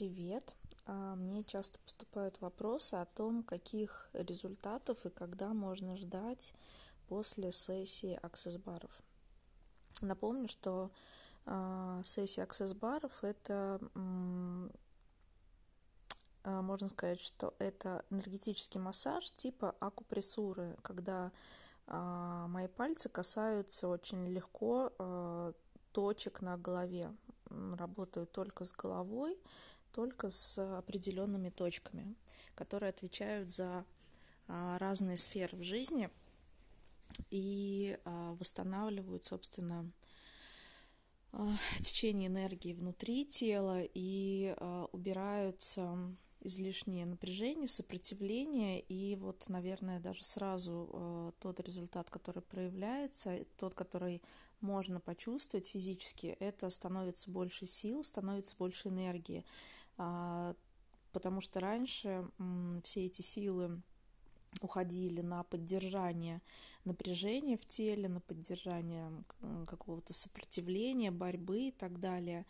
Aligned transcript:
Привет! 0.00 0.54
А, 0.86 1.14
мне 1.14 1.44
часто 1.44 1.78
поступают 1.80 2.40
вопросы 2.40 2.94
о 2.94 3.04
том, 3.04 3.42
каких 3.42 4.08
результатов 4.14 5.04
и 5.04 5.10
когда 5.10 5.52
можно 5.52 5.94
ждать 5.98 6.54
после 7.06 7.52
сессии 7.52 8.18
аксесс-баров. 8.22 9.02
Напомню, 10.00 10.48
что 10.48 10.90
а, 11.44 12.02
сессия 12.02 12.44
аксесс-баров– 12.44 13.12
это, 13.22 13.78
а, 16.44 16.62
можно 16.62 16.88
сказать, 16.88 17.20
что 17.20 17.52
это 17.58 18.02
энергетический 18.08 18.80
массаж 18.80 19.30
типа 19.32 19.76
акупрессуры, 19.80 20.78
когда 20.80 21.30
мои 21.86 22.68
пальцы 22.68 23.10
касаются 23.10 23.86
очень 23.88 24.28
легко 24.28 25.52
точек 25.92 26.40
на 26.40 26.56
голове, 26.56 27.12
работают 27.50 28.32
только 28.32 28.64
с 28.64 28.72
головой, 28.72 29.36
только 29.92 30.30
с 30.30 30.58
определенными 30.78 31.50
точками, 31.50 32.14
которые 32.54 32.90
отвечают 32.90 33.52
за 33.52 33.84
а, 34.48 34.78
разные 34.78 35.16
сферы 35.16 35.56
в 35.56 35.62
жизни 35.62 36.10
и 37.30 37.98
а, 38.04 38.34
восстанавливают, 38.34 39.24
собственно, 39.24 39.90
а, 41.32 41.56
течение 41.80 42.28
энергии 42.28 42.72
внутри 42.72 43.24
тела 43.24 43.82
и 43.82 44.54
убираются 44.92 46.16
излишнее 46.42 47.06
напряжение, 47.06 47.68
сопротивление, 47.68 48.80
и 48.80 49.16
вот, 49.16 49.48
наверное, 49.48 50.00
даже 50.00 50.24
сразу 50.24 50.88
э, 50.92 51.32
тот 51.40 51.60
результат, 51.60 52.10
который 52.10 52.42
проявляется, 52.42 53.44
тот, 53.56 53.74
который 53.74 54.22
можно 54.60 55.00
почувствовать 55.00 55.68
физически, 55.68 56.28
это 56.40 56.68
становится 56.70 57.30
больше 57.30 57.66
сил, 57.66 58.04
становится 58.04 58.56
больше 58.56 58.88
энергии, 58.88 59.44
потому 61.12 61.40
что 61.40 61.60
раньше 61.60 62.28
все 62.84 63.06
эти 63.06 63.22
силы 63.22 63.82
уходили 64.60 65.20
на 65.20 65.44
поддержание 65.44 66.42
напряжения 66.84 67.56
в 67.56 67.66
теле, 67.66 68.08
на 68.08 68.20
поддержание 68.20 69.10
какого-то 69.66 70.12
сопротивления, 70.12 71.10
борьбы 71.10 71.68
и 71.68 71.70
так 71.70 72.00
далее. 72.00 72.46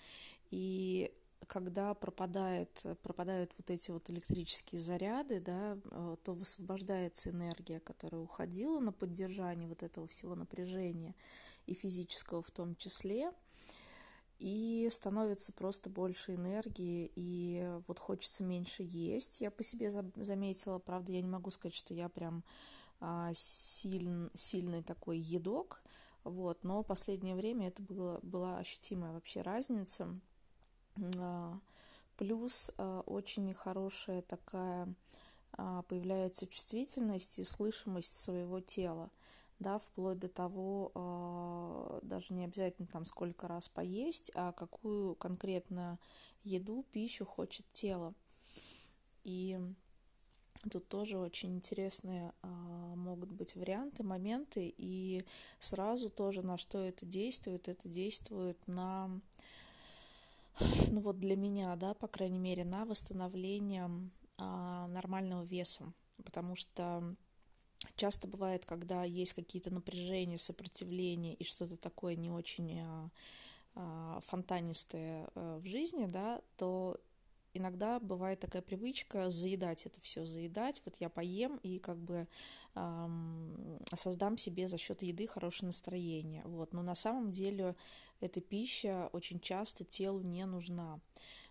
И 0.50 1.12
когда 1.46 1.94
пропадает, 1.94 2.84
пропадают 3.02 3.52
вот 3.58 3.70
эти 3.70 3.90
вот 3.90 4.08
электрические 4.10 4.80
заряды, 4.80 5.40
да, 5.40 5.78
э, 5.90 6.16
то 6.22 6.32
высвобождается 6.32 7.30
энергия, 7.30 7.80
которая 7.80 8.20
уходила 8.20 8.78
на 8.78 8.92
поддержание 8.92 9.66
вот 9.66 9.82
этого 9.82 10.06
всего 10.06 10.34
напряжения 10.34 11.14
и 11.66 11.74
физического 11.74 12.42
в 12.42 12.50
том 12.50 12.76
числе, 12.76 13.30
и 14.40 14.88
становится 14.90 15.52
просто 15.52 15.90
больше 15.90 16.34
энергии, 16.34 17.12
и 17.14 17.78
вот 17.86 17.98
хочется 17.98 18.42
меньше 18.42 18.82
есть. 18.82 19.40
Я 19.40 19.50
по 19.50 19.62
себе 19.62 19.90
заметила, 19.90 20.78
правда, 20.78 21.12
я 21.12 21.22
не 21.22 21.28
могу 21.28 21.50
сказать, 21.50 21.74
что 21.74 21.94
я 21.94 22.08
прям 22.08 22.42
а, 23.00 23.30
силь, 23.34 24.30
сильный 24.34 24.82
такой 24.82 25.18
едок, 25.18 25.82
вот, 26.24 26.64
но 26.64 26.82
последнее 26.82 27.36
время 27.36 27.68
это 27.68 27.82
было, 27.82 28.18
была 28.22 28.58
ощутимая 28.58 29.12
вообще 29.12 29.42
разница– 29.42 30.18
а, 31.18 31.58
плюс 32.16 32.70
а, 32.76 33.00
очень 33.06 33.52
хорошая 33.54 34.22
такая 34.22 34.92
появляется 35.88 36.46
чувствительность 36.46 37.38
и 37.38 37.44
слышимость 37.44 38.16
своего 38.16 38.60
тела, 38.60 39.10
да, 39.60 39.78
вплоть 39.78 40.18
до 40.18 40.28
того, 40.28 42.00
даже 42.02 42.34
не 42.34 42.44
обязательно 42.44 42.88
там 42.88 43.04
сколько 43.04 43.46
раз 43.46 43.68
поесть, 43.68 44.32
а 44.34 44.52
какую 44.52 45.14
конкретно 45.14 45.98
еду, 46.42 46.84
пищу 46.90 47.24
хочет 47.24 47.64
тело. 47.72 48.14
И 49.22 49.58
тут 50.70 50.88
тоже 50.88 51.18
очень 51.18 51.56
интересные 51.56 52.32
могут 52.42 53.30
быть 53.32 53.54
варианты, 53.54 54.02
моменты, 54.02 54.74
и 54.76 55.24
сразу 55.58 56.10
тоже 56.10 56.42
на 56.42 56.56
что 56.56 56.78
это 56.78 57.06
действует, 57.06 57.68
это 57.68 57.88
действует 57.88 58.58
на 58.66 59.10
ну 60.90 61.00
вот 61.00 61.18
для 61.18 61.36
меня, 61.36 61.74
да, 61.76 61.94
по 61.94 62.08
крайней 62.08 62.38
мере, 62.38 62.64
на 62.64 62.84
восстановление 62.84 63.90
а, 64.36 64.86
нормального 64.88 65.42
веса, 65.42 65.92
потому 66.24 66.56
что 66.56 67.14
часто 67.96 68.28
бывает, 68.28 68.64
когда 68.64 69.04
есть 69.04 69.32
какие-то 69.32 69.70
напряжения, 69.70 70.38
сопротивления 70.38 71.34
и 71.34 71.44
что-то 71.44 71.76
такое 71.76 72.16
не 72.16 72.30
очень 72.30 72.80
а, 72.80 73.10
а, 73.74 74.20
фонтанистое 74.26 75.28
а, 75.34 75.58
в 75.58 75.66
жизни, 75.66 76.06
да, 76.06 76.40
то 76.56 76.98
иногда 77.54 77.98
бывает 78.00 78.40
такая 78.40 78.62
привычка 78.62 79.30
заедать 79.30 79.86
это 79.86 80.00
все, 80.00 80.24
заедать. 80.24 80.82
Вот 80.84 80.96
я 81.00 81.08
поем 81.08 81.58
и 81.62 81.78
как 81.78 81.98
бы 81.98 82.28
эм, 82.74 83.80
создам 83.96 84.36
себе 84.36 84.68
за 84.68 84.78
счет 84.78 85.02
еды 85.02 85.26
хорошее 85.26 85.68
настроение. 85.68 86.42
Вот. 86.44 86.72
Но 86.72 86.82
на 86.82 86.94
самом 86.94 87.32
деле 87.32 87.74
эта 88.20 88.40
пища 88.40 89.08
очень 89.12 89.40
часто 89.40 89.84
телу 89.84 90.20
не 90.20 90.46
нужна. 90.46 91.00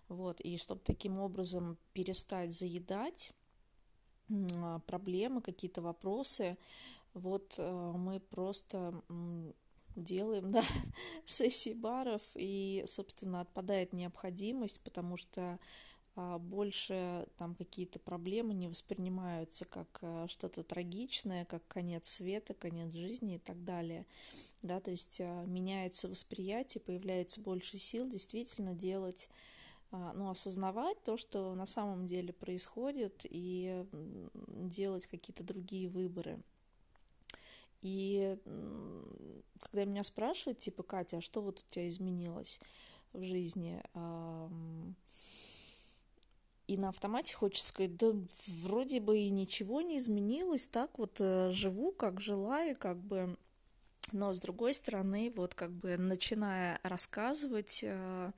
Вот. 0.07 0.39
И 0.41 0.57
чтобы 0.57 0.81
таким 0.83 1.19
образом 1.19 1.77
перестать 1.93 2.53
заедать 2.53 3.31
э, 3.31 3.38
проблемы, 4.85 5.41
какие-то 5.41 5.81
вопросы, 5.81 6.57
вот 7.13 7.55
э, 7.57 7.91
мы 7.95 8.19
просто 8.19 8.93
делаем 9.95 10.51
да, 10.51 10.63
сессии 11.25 11.73
баров, 11.73 12.33
и, 12.35 12.83
собственно, 12.87 13.41
отпадает 13.41 13.93
необходимость, 13.93 14.81
потому 14.83 15.17
что 15.17 15.59
а, 16.15 16.37
больше 16.37 17.27
там 17.37 17.55
какие-то 17.55 17.99
проблемы 17.99 18.53
не 18.53 18.67
воспринимаются 18.67 19.65
как 19.65 19.99
э, 20.01 20.25
что-то 20.27 20.63
трагичное, 20.63 21.45
как 21.45 21.65
конец 21.67 22.09
света, 22.09 22.53
конец 22.53 22.93
жизни 22.93 23.35
и 23.35 23.39
так 23.39 23.63
далее. 23.63 24.05
Да, 24.61 24.79
то 24.79 24.91
есть 24.91 25.21
а, 25.21 25.45
меняется 25.45 26.07
восприятие, 26.07 26.81
появляется 26.81 27.41
больше 27.41 27.77
сил 27.77 28.07
действительно 28.07 28.73
делать 28.73 29.29
а, 29.31 29.58
ну, 29.91 30.29
осознавать 30.29 31.01
то, 31.03 31.17
что 31.17 31.53
на 31.55 31.65
самом 31.65 32.07
деле 32.07 32.33
происходит, 32.33 33.21
и 33.23 33.85
делать 34.33 35.07
какие-то 35.07 35.43
другие 35.43 35.89
выборы. 35.89 36.39
И 37.81 38.37
когда 39.59 39.85
меня 39.85 40.03
спрашивают, 40.03 40.59
типа, 40.59 40.83
Катя, 40.83 41.17
а 41.17 41.21
что 41.21 41.41
вот 41.41 41.59
у 41.59 41.73
тебя 41.73 41.87
изменилось 41.87 42.59
в 43.13 43.23
жизни? 43.23 43.81
и 46.69 46.77
на 46.77 46.89
автомате 46.89 47.33
хочется 47.33 47.69
сказать, 47.69 47.97
да 47.97 48.11
вроде 48.61 48.99
бы 48.99 49.17
и 49.17 49.31
ничего 49.31 49.81
не 49.81 49.97
изменилось, 49.97 50.67
так 50.67 50.99
вот 50.99 51.19
э, 51.19 51.49
живу, 51.49 51.91
как 51.91 52.21
жила, 52.21 52.63
и 52.63 52.75
как 52.75 52.99
бы... 52.99 53.35
Но 54.11 54.31
с 54.33 54.39
другой 54.39 54.75
стороны, 54.75 55.33
вот 55.35 55.55
как 55.55 55.71
бы 55.71 55.97
начиная 55.97 56.79
рассказывать, 56.83 57.79
э, 57.81 58.31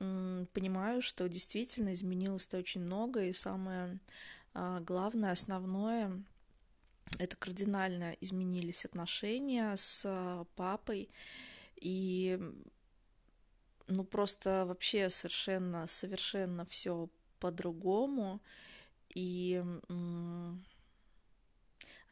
понимаю, 0.00 1.02
что 1.02 1.28
действительно 1.28 1.92
изменилось-то 1.92 2.56
очень 2.58 2.80
много, 2.80 3.24
и 3.24 3.32
самое 3.32 3.98
а, 4.54 4.80
главное, 4.80 5.32
основное, 5.32 6.24
это 7.18 7.36
кардинально 7.36 8.16
изменились 8.20 8.84
отношения 8.84 9.76
с 9.76 10.04
э, 10.06 10.44
папой, 10.56 11.10
и 11.76 12.38
ну 13.88 14.04
просто 14.04 14.64
вообще 14.66 15.10
совершенно, 15.10 15.86
совершенно 15.86 16.64
все 16.64 17.08
по-другому, 17.38 18.40
и 19.14 19.62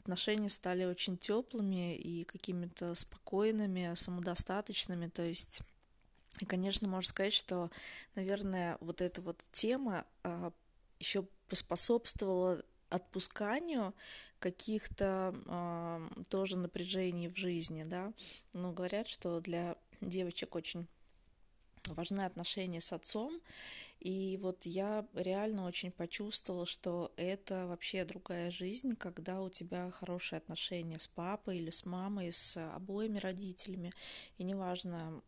отношения 0.00 0.48
стали 0.48 0.84
очень 0.84 1.16
теплыми 1.16 1.96
и 1.96 2.24
какими-то 2.24 2.94
спокойными, 2.94 3.94
самодостаточными, 3.94 5.08
то 5.08 5.22
есть 5.22 5.60
и, 6.40 6.44
конечно, 6.44 6.88
можно 6.88 7.08
сказать, 7.08 7.32
что, 7.32 7.70
наверное, 8.14 8.76
вот 8.80 9.00
эта 9.00 9.20
вот 9.20 9.42
тема 9.52 10.04
а, 10.22 10.52
еще 10.98 11.26
поспособствовала 11.48 12.62
отпусканию 12.90 13.94
каких-то 14.38 15.34
а, 15.46 16.00
тоже 16.28 16.56
напряжений 16.56 17.28
в 17.28 17.36
жизни, 17.36 17.84
да. 17.84 18.12
Но 18.52 18.72
говорят, 18.72 19.08
что 19.08 19.40
для 19.40 19.76
девочек 20.00 20.54
очень 20.54 20.86
важны 21.94 22.20
отношения 22.22 22.80
с 22.80 22.92
отцом, 22.92 23.40
и 24.00 24.38
вот 24.40 24.64
я 24.64 25.04
реально 25.14 25.66
очень 25.66 25.90
почувствовала, 25.90 26.66
что 26.66 27.12
это 27.16 27.66
вообще 27.66 28.04
другая 28.04 28.50
жизнь, 28.50 28.94
когда 28.96 29.42
у 29.42 29.50
тебя 29.50 29.90
хорошие 29.90 30.38
отношения 30.38 30.98
с 30.98 31.08
папой 31.08 31.58
или 31.58 31.70
с 31.70 31.84
мамой, 31.84 32.30
с 32.32 32.56
обоими 32.74 33.18
родителями. 33.18 33.92
И 34.38 34.44
неважно, 34.44 35.20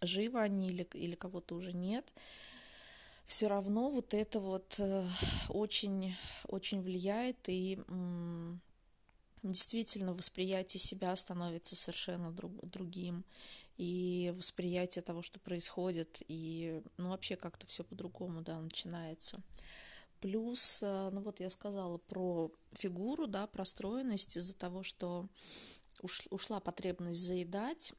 живы 0.00 0.40
они 0.40 0.68
или, 0.68 0.86
или 0.94 1.14
кого-то 1.14 1.54
уже 1.54 1.72
нет, 1.72 2.12
все 3.24 3.46
равно 3.46 3.88
вот 3.88 4.14
это 4.14 4.40
вот 4.40 4.76
э, 4.80 5.06
очень, 5.48 6.16
очень 6.48 6.82
влияет 6.82 7.48
и 7.48 7.78
действительно 9.42 10.12
восприятие 10.12 10.80
себя 10.80 11.14
становится 11.16 11.76
совершенно 11.76 12.30
друг, 12.30 12.52
другим. 12.68 13.24
И 13.82 14.32
восприятие 14.36 15.02
того, 15.02 15.22
что 15.22 15.40
происходит, 15.40 16.22
и 16.28 16.80
ну, 16.98 17.08
вообще 17.08 17.34
как-то 17.34 17.66
все 17.66 17.82
по-другому, 17.82 18.40
да, 18.40 18.60
начинается. 18.60 19.42
Плюс, 20.20 20.84
э, 20.84 21.10
ну 21.10 21.20
вот 21.20 21.40
я 21.40 21.50
сказала 21.50 21.98
про 21.98 22.52
фигуру, 22.74 23.26
да, 23.26 23.48
про 23.48 23.64
стройность 23.64 24.36
из-за 24.36 24.54
того, 24.54 24.84
что 24.84 25.26
уш, 26.00 26.28
ушла 26.30 26.60
потребность 26.60 27.18
заедать, 27.18 27.92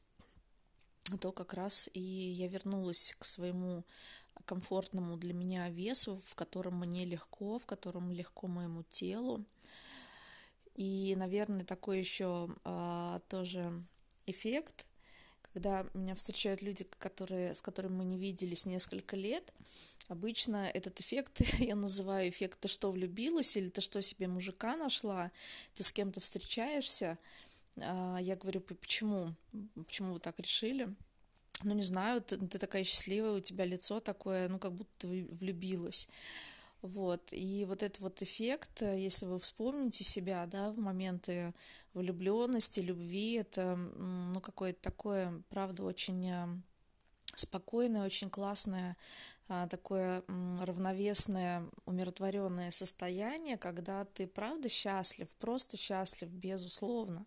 то 1.20 1.32
как 1.32 1.52
раз 1.52 1.90
и 1.92 2.00
я 2.00 2.48
вернулась 2.48 3.14
к 3.18 3.26
своему 3.26 3.84
комфортному 4.46 5.18
для 5.18 5.34
меня 5.34 5.68
весу, 5.68 6.18
в 6.24 6.34
котором 6.34 6.80
мне 6.80 7.04
легко, 7.04 7.58
в 7.58 7.66
котором 7.66 8.10
легко 8.10 8.46
моему 8.46 8.84
телу. 8.84 9.44
И, 10.76 11.14
наверное, 11.16 11.66
такой 11.66 11.98
еще 11.98 12.48
а, 12.64 13.20
тоже 13.28 13.84
эффект, 14.24 14.86
когда 15.54 15.86
меня 15.94 16.16
встречают 16.16 16.62
люди, 16.62 16.84
которые, 16.98 17.54
с 17.54 17.62
которыми 17.62 17.98
мы 17.98 18.04
не 18.04 18.18
виделись 18.18 18.66
несколько 18.66 19.16
лет, 19.16 19.54
обычно 20.08 20.68
этот 20.74 21.00
эффект 21.00 21.40
я 21.60 21.76
называю 21.76 22.28
эффект 22.28 22.58
«ты 22.60 22.68
что, 22.68 22.90
влюбилась?» 22.90 23.56
или 23.56 23.68
«ты 23.68 23.80
что, 23.80 24.02
себе 24.02 24.26
мужика 24.26 24.76
нашла?» 24.76 25.30
Ты 25.74 25.84
с 25.84 25.92
кем-то 25.92 26.18
встречаешься, 26.18 27.18
а, 27.80 28.18
я 28.20 28.34
говорю, 28.34 28.60
почему? 28.60 29.32
Почему 29.86 30.14
вы 30.14 30.18
так 30.18 30.38
решили? 30.40 30.88
Ну, 31.62 31.72
не 31.72 31.84
знаю, 31.84 32.20
ты, 32.20 32.36
ты 32.36 32.58
такая 32.58 32.82
счастливая, 32.82 33.34
у 33.34 33.40
тебя 33.40 33.64
лицо 33.64 34.00
такое, 34.00 34.48
ну, 34.48 34.58
как 34.58 34.72
будто 34.72 35.06
ты 35.06 35.24
влюбилась. 35.30 36.08
Вот, 36.84 37.32
и 37.32 37.64
вот 37.64 37.82
этот 37.82 38.00
вот 38.00 38.20
эффект, 38.20 38.82
э, 38.82 39.00
если 39.00 39.24
вы 39.24 39.38
вспомните 39.38 40.04
себя, 40.04 40.44
да, 40.44 40.70
в 40.70 40.76
моменты 40.76 41.54
влюбленности, 41.94 42.80
любви, 42.80 43.36
это, 43.36 43.74
ну, 43.74 44.38
какое-то 44.42 44.82
такое, 44.82 45.42
правда, 45.48 45.82
очень 45.82 46.28
э, 46.28 46.46
спокойное, 47.34 48.04
очень 48.04 48.28
классное, 48.28 48.98
а, 49.48 49.66
такое 49.66 50.24
равновесное, 50.28 51.66
умиротворенное 51.86 52.70
состояние, 52.70 53.56
когда 53.56 54.04
ты, 54.04 54.26
правда, 54.26 54.68
счастлив, 54.68 55.34
просто 55.36 55.78
счастлив, 55.78 56.28
безусловно. 56.34 57.24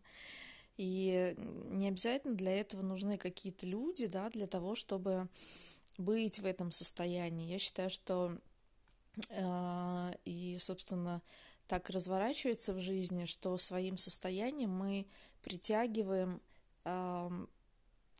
И 0.77 1.33
не 1.71 1.87
обязательно 1.87 2.35
для 2.35 2.59
этого 2.59 2.83
нужны 2.83 3.17
какие-то 3.17 3.65
люди, 3.65 4.05
да, 4.05 4.29
для 4.29 4.45
того, 4.45 4.75
чтобы 4.75 5.29
быть 5.97 6.37
в 6.37 6.45
этом 6.45 6.69
состоянии. 6.69 7.51
Я 7.51 7.57
считаю, 7.57 7.89
что 7.89 8.37
и, 10.25 10.57
собственно, 10.59 11.21
так 11.67 11.89
разворачивается 11.89 12.73
в 12.73 12.79
жизни, 12.79 13.25
что 13.25 13.57
своим 13.57 13.97
состоянием 13.97 14.71
мы 14.71 15.07
притягиваем 15.41 16.41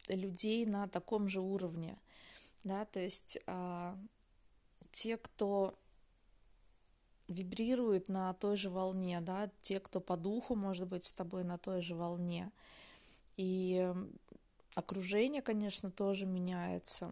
людей 0.10 0.66
на 0.66 0.88
таком 0.88 1.28
же 1.28 1.42
уровне, 1.42 1.98
да, 2.64 2.86
то 2.86 3.00
есть 3.00 3.40
а, 3.46 3.98
те, 4.92 5.18
кто 5.18 5.78
вибрирует 7.28 8.08
на 8.08 8.34
той 8.34 8.58
же 8.58 8.70
волне, 8.70 9.22
да, 9.22 9.50
те, 9.62 9.80
кто 9.80 10.00
по 10.00 10.18
духу, 10.18 10.56
может 10.56 10.88
быть, 10.88 11.04
с 11.04 11.14
тобой 11.14 11.44
на 11.44 11.58
той 11.58 11.82
же 11.82 11.96
волне. 11.96 12.52
И 13.36 13.94
окружение, 14.76 15.42
конечно, 15.42 15.92
тоже 15.92 16.26
меняется 16.26 17.12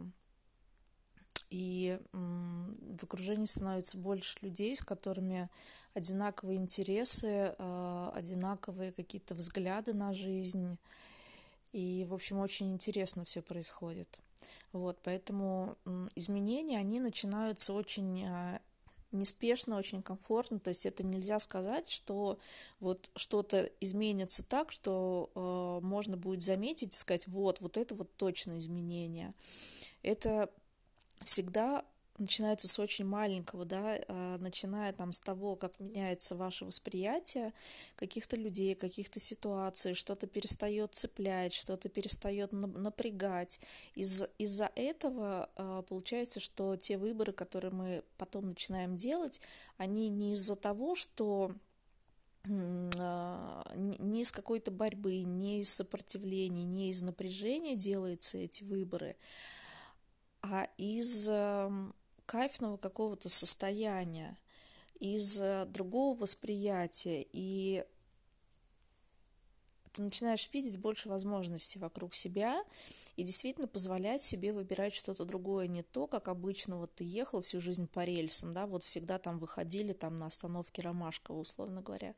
и 1.50 2.00
в 2.12 3.04
окружении 3.04 3.46
становится 3.46 3.98
больше 3.98 4.38
людей, 4.42 4.76
с 4.76 4.82
которыми 4.82 5.50
одинаковые 5.94 6.58
интересы, 6.58 7.56
а, 7.58 8.12
одинаковые 8.16 8.92
какие-то 8.92 9.36
взгляды 9.36 9.94
на 9.94 10.14
жизнь. 10.14 10.78
И, 11.72 12.06
в 12.08 12.14
общем, 12.14 12.40
очень 12.40 12.72
интересно 12.72 13.26
все 13.26 13.42
происходит. 13.42 14.20
Вот, 14.72 14.98
поэтому 15.04 15.78
изменения, 16.16 16.78
они 16.78 17.00
начинаются 17.00 17.74
очень 17.74 18.26
а, 18.26 18.60
неспешно, 19.16 19.78
очень 19.78 20.04
комфортно. 20.04 20.60
То 20.60 20.70
есть 20.70 20.86
это 20.86 21.04
нельзя 21.04 21.40
сказать, 21.40 21.90
что 21.90 22.38
вот 22.80 23.10
что-то 23.16 23.70
изменится 23.80 24.44
так, 24.44 24.72
что 24.72 25.30
э, 25.34 25.86
можно 25.86 26.18
будет 26.18 26.44
заметить 26.44 26.94
и 26.94 26.98
сказать, 26.98 27.28
вот, 27.28 27.62
вот 27.62 27.78
это 27.78 27.96
вот 27.96 28.10
точно 28.18 28.60
изменение. 28.60 29.34
Это 30.04 30.50
всегда 31.24 31.86
начинается 32.18 32.68
с 32.68 32.80
очень 32.80 33.06
маленького, 33.06 33.66
да, 33.66 34.00
а, 34.08 34.38
начиная 34.38 34.94
там 34.94 35.12
с 35.12 35.20
того, 35.20 35.56
как 35.56 35.80
меняется 35.80 36.36
ваше 36.36 36.66
восприятие 36.66 37.54
каких-то 37.96 38.36
людей, 38.36 38.76
каких-то 38.76 39.20
ситуаций, 39.20 39.94
что-то 39.94 40.28
перестает 40.28 40.94
цеплять, 40.94 41.54
что-то 41.54 41.90
перестает 41.90 42.52
напрягать. 42.52 43.60
Из- 43.96 44.28
из-за 44.38 44.72
этого 44.76 45.50
а, 45.56 45.82
получается, 45.84 46.40
что 46.40 46.78
те 46.78 46.98
выборы, 46.98 47.34
которые 47.34 47.74
мы 47.74 48.04
потом 48.18 48.50
начинаем 48.50 48.96
делать, 48.96 49.42
они 49.78 50.10
не 50.10 50.34
из-за 50.34 50.56
того, 50.56 50.96
что 50.96 51.52
а, 52.48 53.64
не 53.76 54.22
из 54.22 54.32
какой-то 54.32 54.72
борьбы, 54.72 55.20
не 55.24 55.62
из 55.62 55.74
сопротивления, 55.74 56.64
не 56.64 56.90
из 56.92 57.02
напряжения 57.02 57.76
делаются 57.76 58.38
эти 58.38 58.64
выборы, 58.64 59.16
а 60.52 60.70
из 60.78 61.28
эм, 61.30 61.94
кайфного 62.26 62.78
какого-то 62.78 63.30
состояния, 63.30 64.38
из 65.00 65.40
э, 65.42 65.66
другого 65.66 66.18
восприятия, 66.18 67.26
и 67.32 67.84
ты 69.92 70.02
начинаешь 70.02 70.50
видеть 70.54 70.78
больше 70.78 71.10
возможностей 71.10 71.80
вокруг 71.80 72.14
себя 72.14 72.64
и 73.16 73.24
действительно 73.24 73.68
позволять 73.68 74.22
себе 74.22 74.52
выбирать 74.52 74.94
что-то 74.94 75.26
другое, 75.26 75.68
не 75.68 75.84
то, 75.84 76.06
как 76.06 76.28
обычно 76.28 76.78
вот 76.78 76.94
ты 76.94 77.04
ехал 77.06 77.42
всю 77.42 77.62
жизнь 77.62 77.88
по 77.88 78.04
рельсам, 78.04 78.54
да, 78.54 78.68
вот 78.68 78.84
всегда 78.84 79.18
там 79.20 79.40
выходили 79.40 79.94
там 79.94 80.20
на 80.20 80.28
остановке 80.28 80.82
Ромашкова, 80.82 81.40
условно 81.40 81.82
говоря, 81.82 82.14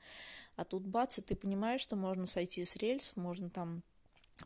а 0.55 0.65
тут 0.65 0.83
бац, 0.87 1.19
и 1.19 1.21
ты 1.21 1.35
понимаешь, 1.35 1.81
что 1.81 1.95
можно 1.95 2.25
сойти 2.25 2.63
с 2.63 2.75
рельсов, 2.75 3.15
можно 3.17 3.49
там 3.49 3.83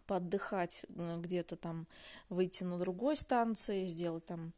поотдыхать 0.05 0.85
э, 0.89 1.19
где-то 1.19 1.55
там, 1.55 1.87
выйти 2.29 2.63
на 2.63 2.77
другой 2.77 3.15
станции, 3.15 3.87
сделать 3.87 4.25
там 4.25 4.53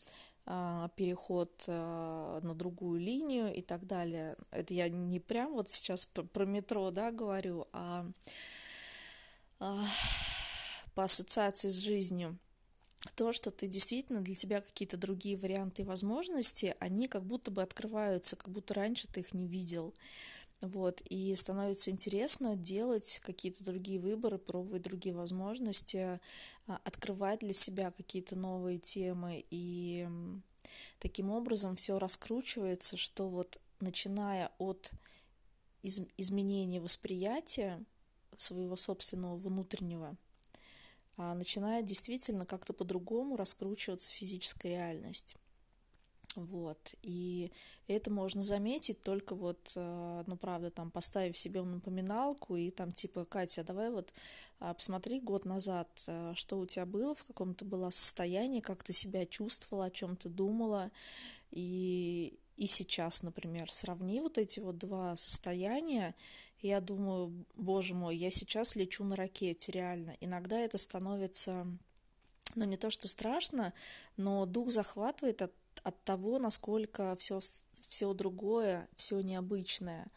а, 0.46 0.90
переход 0.96 1.52
а, 1.68 2.42
на 2.42 2.54
другую 2.54 3.00
линию 3.00 3.54
и 3.54 3.62
так 3.62 3.88
далее. 3.88 4.36
Это 4.52 4.74
я 4.74 4.90
не 4.90 5.20
прям 5.20 5.54
вот 5.54 5.70
сейчас 5.70 6.06
про 6.06 6.46
метро, 6.46 6.92
да, 6.92 7.12
говорю, 7.12 7.68
а, 7.72 8.06
а 9.60 9.86
по 10.96 11.06
ассоциации 11.06 11.70
с 11.70 11.78
жизнью 11.78 12.38
то, 13.16 13.34
что 13.34 13.52
ты 13.52 13.68
действительно 13.68 14.22
для 14.22 14.36
тебя 14.36 14.62
какие-то 14.62 14.98
другие 14.98 15.38
варианты 15.38 15.82
и 15.82 15.86
возможности, 15.86 16.76
они 16.80 17.08
как 17.08 17.24
будто 17.24 17.52
бы 17.52 17.62
открываются, 17.62 18.36
как 18.36 18.50
будто 18.50 18.74
раньше 18.74 19.08
ты 19.08 19.22
их 19.22 19.34
не 19.34 19.48
видел. 19.48 19.94
Вот, 20.64 21.02
и 21.02 21.36
становится 21.36 21.92
интересно 21.92 22.56
делать 22.56 23.20
какие-то 23.22 23.66
другие 23.66 24.00
выборы, 24.00 24.38
пробовать 24.38 24.84
другие 24.84 25.14
возможности, 25.14 26.22
а, 26.68 26.80
открывать 26.86 27.40
для 27.40 27.54
себя 27.54 27.92
какие-то 27.92 28.38
новые 28.38 28.80
темы. 28.80 29.46
И 29.50 30.08
таким 31.00 31.32
образом 31.32 31.76
все 31.76 32.00
раскручивается, 32.00 32.96
что 32.96 33.28
вот 33.28 33.60
начиная 33.82 34.52
от 34.58 34.92
из 35.82 36.00
изменения 36.16 36.80
восприятия 36.80 37.84
своего 38.38 38.78
собственного 38.78 39.36
внутреннего, 39.36 40.16
а 41.18 41.36
начинает 41.36 41.86
действительно 41.86 42.46
как-то 42.46 42.72
по-другому 42.72 43.36
раскручиваться 43.36 44.12
физическая 44.14 44.72
реальность. 44.72 45.36
Вот. 46.36 46.96
И 47.02 47.52
это 47.88 48.12
можно 48.12 48.44
заметить 48.44 49.02
только 49.02 49.36
вот, 49.36 49.74
э, 49.76 50.24
ну, 50.26 50.36
правда, 50.38 50.72
там, 50.72 50.92
поставив 50.92 51.38
себе 51.38 51.62
напоминалку 51.62 52.56
и 52.56 52.72
там, 52.72 52.92
типа, 52.92 53.26
Катя, 53.26 53.64
давай 53.64 53.90
вот 53.90 54.14
а, 54.60 54.74
посмотри 54.74 55.20
год 55.20 55.46
назад, 55.46 55.90
э, 56.08 56.34
что 56.36 56.58
у 56.60 56.66
тебя 56.66 56.86
было, 56.86 57.14
в 57.16 57.26
каком 57.26 57.54
то 57.54 57.66
было 57.66 57.90
состоянии, 57.90 58.62
как 58.62 58.84
ты 58.84 58.94
себя 58.94 59.26
чувствовала, 59.26 59.86
о 59.86 59.92
чем 59.92 60.16
ты 60.16 60.30
думала. 60.30 60.92
И, 61.52 62.40
и 62.56 62.68
сейчас, 62.68 63.24
например, 63.24 63.72
сравни 63.72 64.22
вот 64.22 64.38
эти 64.38 64.60
вот 64.60 64.78
два 64.78 65.16
состояния, 65.16 66.16
и 66.62 66.70
я 66.70 66.80
думаю, 66.80 67.46
боже 67.56 67.94
мой, 67.94 68.16
я 68.16 68.32
сейчас 68.32 68.78
лечу 68.78 69.04
на 69.04 69.18
ракете, 69.18 69.74
реально. 69.74 70.16
Иногда 70.22 70.58
это 70.58 70.78
становится, 70.78 71.68
ну, 72.56 72.64
не 72.64 72.78
то 72.78 72.90
что 72.90 73.10
страшно, 73.10 73.74
но 74.16 74.46
дух 74.46 74.72
захватывает 74.72 75.42
от 75.42 75.52
от 75.84 76.04
того, 76.04 76.40
насколько 76.40 77.16
все, 77.18 77.40
все 77.88 78.14
другое, 78.14 78.88
все 78.96 79.22
необычное. 79.22 80.08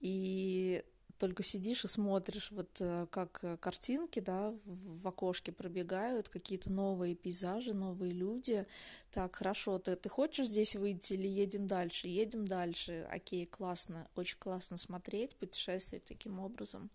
И 0.00 0.84
только 1.18 1.42
сидишь 1.42 1.84
и 1.84 1.88
смотришь, 1.88 2.50
вот 2.50 2.68
э, 2.80 3.06
как 3.10 3.42
картинки, 3.60 4.20
да, 4.20 4.54
в 4.64 5.08
окошке 5.08 5.50
пробегают, 5.50 6.28
какие-то 6.28 6.70
новые 6.70 7.14
пейзажи, 7.14 7.72
новые 7.72 8.12
люди. 8.12 8.66
Так, 9.10 9.36
хорошо, 9.36 9.78
ты, 9.78 9.96
ты 9.96 10.08
хочешь 10.08 10.48
здесь 10.48 10.76
выйти 10.76 11.14
или 11.14 11.26
едем 11.26 11.66
дальше? 11.66 12.08
Едем 12.08 12.46
дальше. 12.46 13.08
Окей, 13.10 13.46
классно, 13.46 14.08
очень 14.14 14.38
классно 14.38 14.76
смотреть, 14.76 15.34
путешествовать 15.36 16.04
таким 16.04 16.38
образом. 16.38 16.90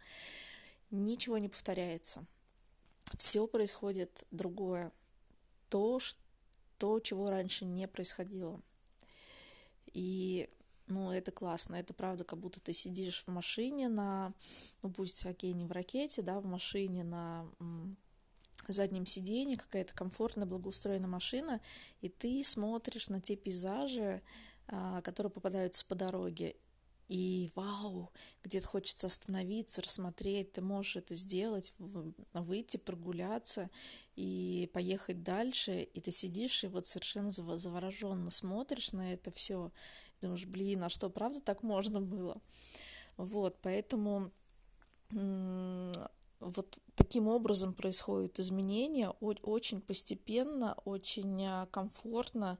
Ничего 0.91 1.37
не 1.37 1.49
повторяется. 1.49 2.25
все 3.17 3.47
происходит 3.47 4.25
другое. 4.29 4.91
То, 5.69 5.99
то, 6.81 6.99
чего 6.99 7.29
раньше 7.29 7.63
не 7.63 7.87
происходило. 7.87 8.59
И 9.93 10.49
ну, 10.87 11.11
это 11.11 11.29
классно, 11.29 11.75
это 11.75 11.93
правда, 11.93 12.23
как 12.23 12.39
будто 12.39 12.59
ты 12.59 12.73
сидишь 12.73 13.23
в 13.23 13.27
машине 13.27 13.87
на, 13.87 14.33
ну, 14.81 14.89
пусть, 14.89 15.23
окей, 15.27 15.53
не 15.53 15.67
в 15.67 15.71
ракете, 15.71 16.23
да, 16.23 16.39
в 16.39 16.47
машине 16.47 17.03
на 17.03 17.47
заднем 18.67 19.05
сиденье, 19.05 19.57
какая-то 19.57 19.93
комфортная, 19.93 20.47
благоустроенная 20.47 21.07
машина, 21.07 21.61
и 22.01 22.09
ты 22.09 22.43
смотришь 22.43 23.09
на 23.09 23.21
те 23.21 23.35
пейзажи, 23.35 24.23
а, 24.67 25.01
которые 25.01 25.31
попадаются 25.31 25.85
по 25.85 25.93
дороге, 25.93 26.55
и 27.11 27.51
вау, 27.55 28.09
где-то 28.41 28.65
хочется 28.65 29.07
остановиться, 29.07 29.81
рассмотреть, 29.81 30.53
ты 30.53 30.61
можешь 30.61 30.95
это 30.95 31.13
сделать, 31.13 31.73
выйти, 31.77 32.77
прогуляться 32.77 33.69
и 34.15 34.71
поехать 34.73 35.21
дальше, 35.21 35.81
и 35.81 35.99
ты 35.99 36.09
сидишь 36.09 36.63
и 36.63 36.67
вот 36.67 36.87
совершенно 36.87 37.29
завороженно 37.29 38.31
смотришь 38.31 38.93
на 38.93 39.11
это 39.11 39.29
все, 39.29 39.73
думаешь, 40.21 40.45
блин, 40.45 40.85
а 40.85 40.89
что, 40.89 41.09
правда 41.09 41.41
так 41.41 41.63
можно 41.63 41.99
было? 41.99 42.41
Вот, 43.17 43.57
поэтому 43.61 44.31
вот 45.09 46.79
таким 46.95 47.27
образом 47.27 47.73
происходят 47.73 48.39
изменения, 48.39 49.09
очень 49.19 49.81
постепенно, 49.81 50.75
очень 50.85 51.45
а, 51.45 51.65
комфортно, 51.67 52.57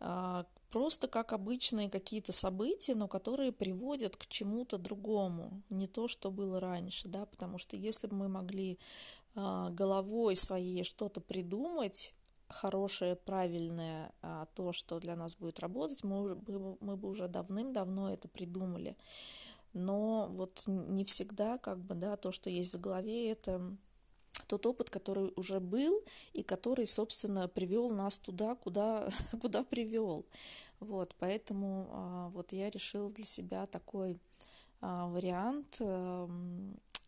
а, 0.00 0.44
просто 0.72 1.06
как 1.06 1.34
обычные 1.34 1.90
какие-то 1.90 2.32
события, 2.32 2.94
но 2.94 3.06
которые 3.06 3.52
приводят 3.52 4.16
к 4.16 4.26
чему-то 4.26 4.78
другому, 4.78 5.62
не 5.68 5.86
то, 5.86 6.08
что 6.08 6.30
было 6.30 6.58
раньше, 6.60 7.08
да, 7.08 7.26
потому 7.26 7.58
что 7.58 7.76
если 7.76 8.06
бы 8.06 8.16
мы 8.16 8.28
могли 8.28 8.78
а, 9.34 9.68
головой 9.70 10.34
своей 10.34 10.82
что-то 10.82 11.20
придумать, 11.20 12.14
хорошее, 12.48 13.16
правильное, 13.16 14.12
а, 14.22 14.46
то, 14.54 14.72
что 14.72 14.98
для 14.98 15.14
нас 15.14 15.36
будет 15.36 15.60
работать, 15.60 16.02
мы, 16.04 16.36
мы 16.80 16.96
бы 16.96 17.08
уже 17.08 17.28
давным-давно 17.28 18.10
это 18.10 18.28
придумали. 18.28 18.96
Но 19.74 20.28
вот 20.30 20.64
не 20.66 21.04
всегда, 21.04 21.58
как 21.58 21.78
бы, 21.80 21.94
да, 21.94 22.16
то, 22.16 22.32
что 22.32 22.48
есть 22.48 22.72
в 22.72 22.80
голове, 22.80 23.30
это 23.30 23.76
тот 24.52 24.66
опыт, 24.66 24.90
который 24.90 25.32
уже 25.36 25.60
был 25.60 26.02
и 26.34 26.42
который, 26.42 26.86
собственно, 26.86 27.48
привел 27.48 27.88
нас 27.88 28.18
туда, 28.18 28.54
куда, 28.54 29.08
куда 29.40 29.64
привел. 29.64 30.26
Вот, 30.78 31.14
поэтому 31.18 31.88
а, 31.90 32.28
вот 32.28 32.52
я 32.52 32.68
решила 32.68 33.10
для 33.10 33.24
себя 33.24 33.64
такой 33.64 34.18
а, 34.82 35.08
вариант 35.08 35.78
а, 35.80 36.28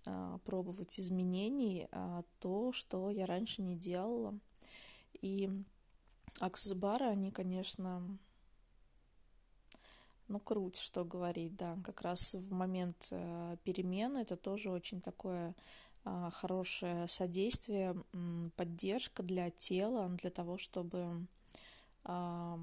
а, 0.06 0.38
пробовать 0.38 0.98
изменений, 0.98 1.86
то, 2.38 2.72
что 2.72 3.10
я 3.10 3.26
раньше 3.26 3.60
не 3.60 3.76
делала. 3.76 4.32
И 5.20 5.50
аксессбары, 6.40 7.04
они, 7.04 7.30
конечно, 7.30 8.02
ну, 10.28 10.40
круть, 10.40 10.76
что 10.76 11.04
говорить, 11.04 11.56
да. 11.56 11.76
Как 11.84 12.00
раз 12.00 12.34
в 12.34 12.52
момент 12.52 13.08
э, 13.10 13.56
перемены 13.64 14.18
это 14.18 14.36
тоже 14.36 14.70
очень 14.70 15.02
такое 15.02 15.54
хорошее 16.32 17.08
содействие, 17.08 17.96
поддержка 18.56 19.22
для 19.22 19.50
тела, 19.50 20.08
для 20.10 20.30
того, 20.30 20.58
чтобы 20.58 21.26
э, 22.04 22.56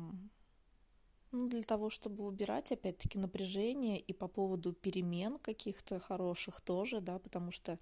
ну, 1.31 1.47
для 1.47 1.63
того, 1.63 1.89
чтобы 1.89 2.25
убирать, 2.25 2.71
опять-таки, 2.71 3.17
напряжение 3.17 3.97
и 3.99 4.13
по 4.13 4.27
поводу 4.27 4.73
перемен 4.73 5.39
каких-то 5.39 5.99
хороших 5.99 6.59
тоже, 6.61 6.99
да, 6.99 7.19
потому 7.19 7.51
что 7.51 7.79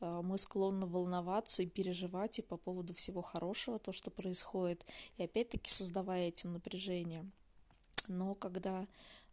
э, 0.00 0.20
мы 0.22 0.38
склонны 0.38 0.86
волноваться 0.86 1.62
и 1.62 1.66
переживать 1.66 2.38
и 2.38 2.42
по 2.42 2.56
поводу 2.56 2.94
всего 2.94 3.20
хорошего, 3.20 3.78
то, 3.78 3.92
что 3.92 4.10
происходит, 4.10 4.86
и 5.18 5.24
опять-таки 5.24 5.70
создавая 5.70 6.28
этим 6.28 6.54
напряжение. 6.54 7.30
Но 8.08 8.34
когда 8.34 8.86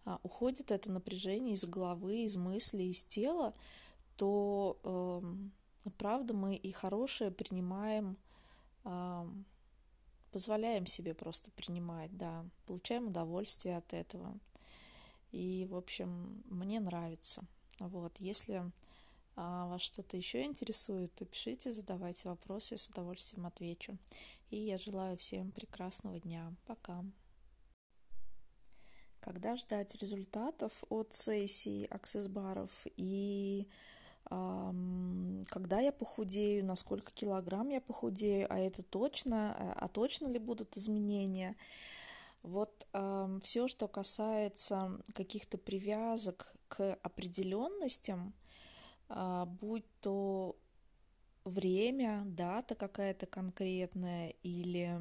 а, 0.06 0.20
уходит 0.24 0.72
это 0.72 0.92
напряжение 0.92 1.54
из 1.54 1.66
головы, 1.66 2.24
из 2.24 2.36
мыслей, 2.36 2.90
из 2.90 3.06
тела, 3.06 3.54
то 4.18 4.78
э, 4.84 5.22
правда 5.92 6.34
мы 6.34 6.56
и 6.56 6.72
хорошее 6.72 7.32
принимаем, 7.32 8.18
позволяем 10.32 10.86
себе 10.86 11.14
просто 11.14 11.52
принимать, 11.52 12.16
да, 12.18 12.46
получаем 12.66 13.08
удовольствие 13.08 13.78
от 13.78 13.94
этого. 13.94 14.38
И, 15.32 15.66
в 15.70 15.76
общем, 15.76 16.44
мне 16.50 16.80
нравится. 16.80 17.44
Вот, 17.80 18.20
если 18.20 18.72
а, 19.36 19.68
вас 19.68 19.82
что-то 19.82 20.16
еще 20.16 20.44
интересует, 20.44 21.14
то 21.16 21.26
пишите, 21.26 21.72
задавайте 21.72 22.30
вопросы, 22.30 22.76
я 22.76 22.78
с 22.78 22.88
удовольствием 22.88 23.46
отвечу. 23.46 23.98
И 24.52 24.58
я 24.58 24.78
желаю 24.78 25.18
всем 25.18 25.52
прекрасного 25.52 26.20
дня. 26.20 26.54
Пока. 26.68 27.04
Когда 29.20 29.56
ждать 29.56 29.96
результатов 29.96 30.84
от 30.90 31.16
сессий 31.16 31.86
аксесс-баров 31.86 32.86
и 32.98 33.68
когда 35.50 35.80
я 35.80 35.92
похудею, 35.92 36.66
на 36.66 36.76
сколько 36.76 37.12
килограмм 37.12 37.70
я 37.70 37.82
похудею, 37.82 38.48
а 38.50 38.58
это 38.58 38.84
точно, 38.84 39.56
а, 39.56 39.86
а 39.86 39.88
точно 39.88 40.28
ли 40.28 40.40
будут 40.40 40.78
изменения. 40.78 41.56
Вот 42.42 42.88
э, 42.94 43.40
все, 43.42 43.68
что 43.68 43.88
касается 43.88 45.00
каких-то 45.14 45.58
привязок 45.58 46.54
к 46.68 46.96
определенностям, 47.02 48.34
э, 49.10 49.46
будь 49.46 49.86
то 50.02 50.58
время, 51.46 52.24
дата 52.26 52.76
какая-то 52.76 53.26
конкретная 53.26 54.30
или 54.44 55.00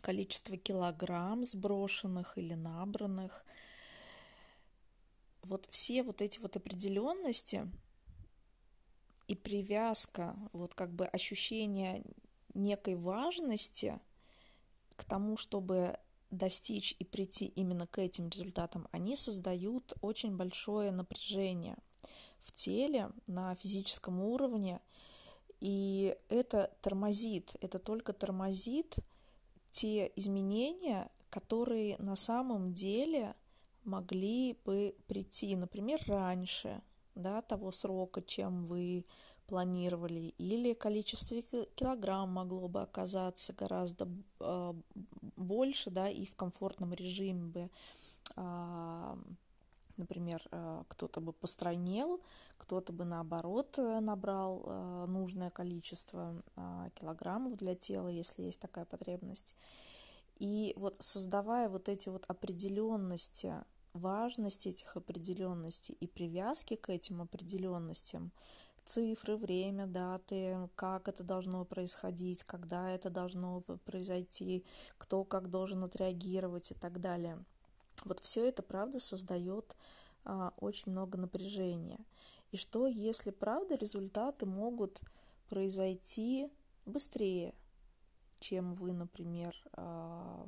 количество 0.00 0.56
килограмм 0.56 1.44
сброшенных 1.44 2.38
или 2.38 2.54
набранных. 2.54 3.44
Вот 5.42 5.66
все 5.70 6.02
вот 6.02 6.22
эти 6.22 6.38
вот 6.38 6.56
определенности 6.56 7.70
и 9.30 9.36
привязка, 9.36 10.36
вот 10.52 10.74
как 10.74 10.92
бы 10.92 11.06
ощущение 11.06 12.02
некой 12.52 12.96
важности 12.96 14.00
к 14.96 15.04
тому, 15.04 15.36
чтобы 15.36 15.96
достичь 16.32 16.96
и 16.98 17.04
прийти 17.04 17.46
именно 17.46 17.86
к 17.86 18.00
этим 18.00 18.28
результатам, 18.28 18.88
они 18.90 19.14
создают 19.14 19.94
очень 20.00 20.36
большое 20.36 20.90
напряжение 20.90 21.76
в 22.40 22.50
теле 22.50 23.12
на 23.28 23.54
физическом 23.54 24.20
уровне, 24.20 24.80
и 25.60 26.16
это 26.28 26.76
тормозит, 26.80 27.54
это 27.60 27.78
только 27.78 28.12
тормозит 28.12 28.96
те 29.70 30.10
изменения, 30.16 31.08
которые 31.28 31.96
на 31.98 32.16
самом 32.16 32.74
деле 32.74 33.36
могли 33.84 34.58
бы 34.64 34.96
прийти, 35.06 35.54
например, 35.54 36.02
раньше 36.08 36.82
да, 37.14 37.42
того 37.42 37.72
срока, 37.72 38.22
чем 38.22 38.64
вы 38.64 39.04
планировали, 39.46 40.34
или 40.38 40.74
количество 40.74 41.40
килограмм 41.74 42.30
могло 42.32 42.68
бы 42.68 42.82
оказаться 42.82 43.52
гораздо 43.52 44.08
э, 44.38 44.74
больше, 45.36 45.90
да, 45.90 46.08
и 46.08 46.24
в 46.24 46.36
комфортном 46.36 46.94
режиме 46.94 47.46
бы 47.46 47.70
э, 48.36 49.16
Например, 50.00 50.42
э, 50.50 50.82
кто-то 50.88 51.20
бы 51.20 51.34
постройнел, 51.34 52.20
кто-то 52.56 52.90
бы 52.90 53.04
наоборот 53.04 53.78
э, 53.78 54.00
набрал 54.00 54.62
э, 54.64 55.06
нужное 55.06 55.50
количество 55.50 56.42
килограммов 56.94 57.56
для 57.56 57.74
тела, 57.74 58.08
если 58.08 58.44
есть 58.44 58.60
такая 58.60 58.86
потребность. 58.86 59.54
И 60.38 60.72
вот 60.78 60.96
создавая 61.00 61.68
вот 61.68 61.90
эти 61.90 62.08
вот 62.08 62.24
определенности, 62.28 63.52
важность 63.92 64.66
этих 64.66 64.96
определенностей 64.96 65.96
и 66.00 66.06
привязки 66.06 66.76
к 66.76 66.90
этим 66.90 67.22
определенностям, 67.22 68.32
цифры, 68.86 69.36
время, 69.36 69.86
даты, 69.86 70.68
как 70.74 71.08
это 71.08 71.22
должно 71.22 71.64
происходить, 71.64 72.42
когда 72.44 72.90
это 72.90 73.10
должно 73.10 73.60
произойти, 73.84 74.64
кто 74.98 75.24
как 75.24 75.48
должен 75.48 75.84
отреагировать 75.84 76.70
и 76.72 76.74
так 76.74 77.00
далее– 77.00 77.44
вот 78.04 78.20
все 78.20 78.46
это, 78.46 78.62
правда, 78.62 78.98
создает 78.98 79.76
а, 80.24 80.52
очень 80.58 80.92
много 80.92 81.18
напряжения. 81.18 82.00
И 82.50 82.56
что, 82.56 82.86
если, 82.86 83.30
правда, 83.30 83.74
результаты 83.74 84.46
могут 84.46 85.02
произойти 85.48 86.50
быстрее, 86.86 87.54
чем 88.38 88.72
вы, 88.74 88.92
например, 88.92 89.54
а, 89.72 90.46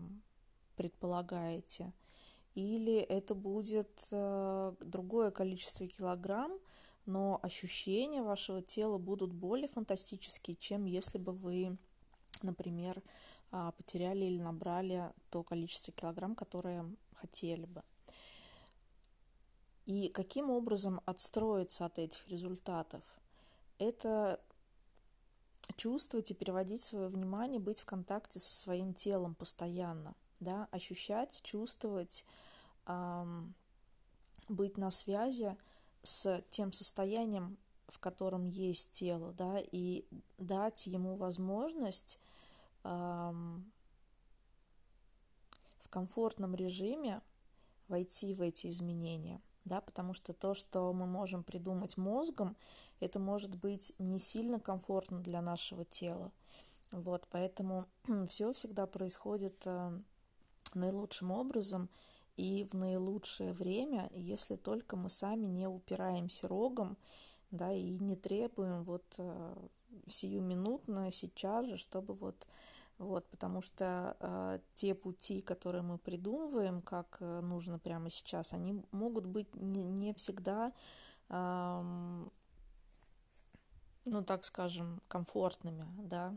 предполагаете, 0.76 1.92
или 2.54 2.96
это 2.96 3.34
будет 3.34 4.08
а, 4.12 4.74
другое 4.80 5.30
количество 5.30 5.86
килограмм, 5.86 6.58
но 7.06 7.40
ощущения 7.42 8.22
вашего 8.22 8.62
тела 8.62 8.98
будут 8.98 9.32
более 9.32 9.68
фантастические, 9.68 10.56
чем 10.56 10.84
если 10.84 11.18
бы 11.18 11.32
вы, 11.32 11.76
например, 12.42 13.02
а, 13.50 13.72
потеряли 13.72 14.24
или 14.24 14.40
набрали 14.40 15.12
то 15.30 15.42
количество 15.42 15.92
килограмм, 15.92 16.34
которое 16.34 16.84
хотели 17.14 17.66
бы. 17.66 17.82
И 19.84 20.08
каким 20.08 20.50
образом 20.50 21.00
отстроиться 21.06 21.86
от 21.86 21.98
этих 21.98 22.26
результатов? 22.28 23.02
Это 23.78 24.40
чувствовать 25.76 26.30
и 26.30 26.34
переводить 26.34 26.82
свое 26.82 27.08
внимание, 27.08 27.58
быть 27.58 27.80
в 27.80 27.84
контакте 27.84 28.38
со 28.38 28.54
своим 28.54 28.94
телом 28.94 29.34
постоянно, 29.34 30.14
да, 30.42 30.68
ощущать, 30.70 31.40
чувствовать, 31.42 32.24
эм, 32.86 33.54
быть 34.48 34.76
на 34.76 34.90
связи 34.90 35.56
с 36.02 36.42
тем 36.50 36.72
состоянием, 36.72 37.56
в 37.88 37.98
котором 37.98 38.46
есть 38.46 38.92
тело, 38.92 39.32
да, 39.32 39.58
и 39.60 40.04
дать 40.38 40.86
ему 40.86 41.14
возможность 41.14 42.18
эм, 42.84 43.70
в 45.80 45.88
комфортном 45.88 46.54
режиме 46.54 47.20
войти 47.88 48.34
в 48.34 48.40
эти 48.40 48.68
изменения, 48.68 49.40
да, 49.64 49.80
потому 49.80 50.14
что 50.14 50.32
то, 50.32 50.54
что 50.54 50.92
мы 50.92 51.06
можем 51.06 51.44
придумать 51.44 51.96
мозгом, 51.96 52.56
это 53.00 53.18
может 53.18 53.54
быть 53.54 53.92
не 53.98 54.18
сильно 54.18 54.58
комфортно 54.60 55.20
для 55.20 55.42
нашего 55.42 55.84
тела. 55.84 56.32
Вот, 56.92 57.26
поэтому 57.30 57.86
все 58.28 58.52
всегда 58.52 58.86
происходит 58.86 59.60
э, 59.66 59.98
наилучшим 60.74 61.30
образом 61.30 61.88
и 62.36 62.64
в 62.70 62.74
наилучшее 62.74 63.52
время, 63.52 64.10
если 64.14 64.56
только 64.56 64.96
мы 64.96 65.10
сами 65.10 65.46
не 65.46 65.66
упираемся 65.66 66.48
рогом, 66.48 66.96
да, 67.50 67.72
и 67.72 67.98
не 67.98 68.16
требуем 68.16 68.82
вот 68.82 69.04
э, 69.18 69.54
сиюминутно, 70.06 71.10
сейчас 71.10 71.66
же, 71.66 71.76
чтобы 71.76 72.14
вот 72.14 72.46
вот, 72.98 73.26
потому 73.30 73.62
что 73.62 74.16
э, 74.20 74.60
те 74.74 74.94
пути, 74.94 75.40
которые 75.40 75.82
мы 75.82 75.98
придумываем, 75.98 76.80
как 76.82 77.16
э, 77.20 77.40
нужно 77.40 77.78
прямо 77.80 78.10
сейчас, 78.10 78.52
они 78.52 78.80
могут 78.92 79.26
быть 79.26 79.52
не, 79.56 79.82
не 79.82 80.14
всегда 80.14 80.72
э, 81.28 81.82
ну, 84.04 84.22
так 84.22 84.44
скажем, 84.44 85.00
комфортными, 85.08 85.84
да, 85.98 86.36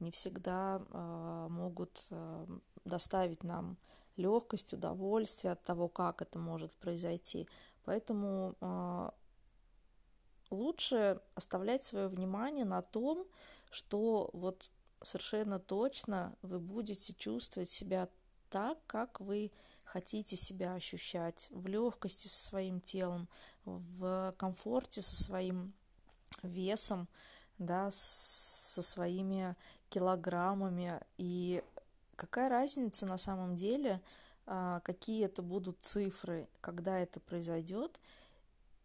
не 0.00 0.10
всегда 0.10 0.82
э, 0.90 1.46
могут 1.50 2.08
э, 2.10 2.46
доставить 2.84 3.44
нам 3.44 3.76
легкость, 4.16 4.72
удовольствие 4.72 5.52
от 5.52 5.62
того, 5.64 5.88
как 5.88 6.22
это 6.22 6.38
может 6.38 6.72
произойти. 6.76 7.48
Поэтому 7.84 8.54
э, 8.60 9.10
лучше 10.50 11.20
оставлять 11.34 11.84
свое 11.84 12.08
внимание 12.08 12.64
на 12.64 12.82
том, 12.82 13.26
что 13.70 14.30
вот 14.32 14.70
совершенно 15.02 15.58
точно 15.58 16.36
вы 16.42 16.60
будете 16.60 17.12
чувствовать 17.14 17.70
себя 17.70 18.08
так, 18.50 18.78
как 18.86 19.20
вы 19.20 19.50
хотите 19.84 20.36
себя 20.36 20.74
ощущать, 20.74 21.48
в 21.50 21.66
легкости 21.66 22.28
со 22.28 22.48
своим 22.48 22.80
телом, 22.80 23.28
в 23.64 24.32
комфорте 24.36 25.02
со 25.02 25.22
своим 25.22 25.72
весом, 26.42 27.08
да, 27.58 27.90
со 27.90 28.82
своими 28.82 29.56
килограммами. 29.90 31.00
И 31.18 31.62
какая 32.14 32.48
разница 32.48 33.06
на 33.06 33.18
самом 33.18 33.56
деле, 33.56 34.00
а, 34.46 34.80
какие 34.80 35.24
это 35.24 35.42
будут 35.42 35.78
цифры, 35.80 36.48
когда 36.60 36.98
это 36.98 37.20
произойдет, 37.20 38.00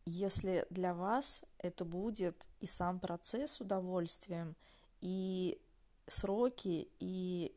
если 0.06 0.66
для 0.70 0.94
вас 0.94 1.44
это 1.60 1.86
будет 1.86 2.48
и 2.62 2.66
сам 2.66 3.00
процесс 3.00 3.62
удовольствием, 3.62 4.56
и 5.02 5.60
сроки, 6.08 6.90
и 7.00 7.54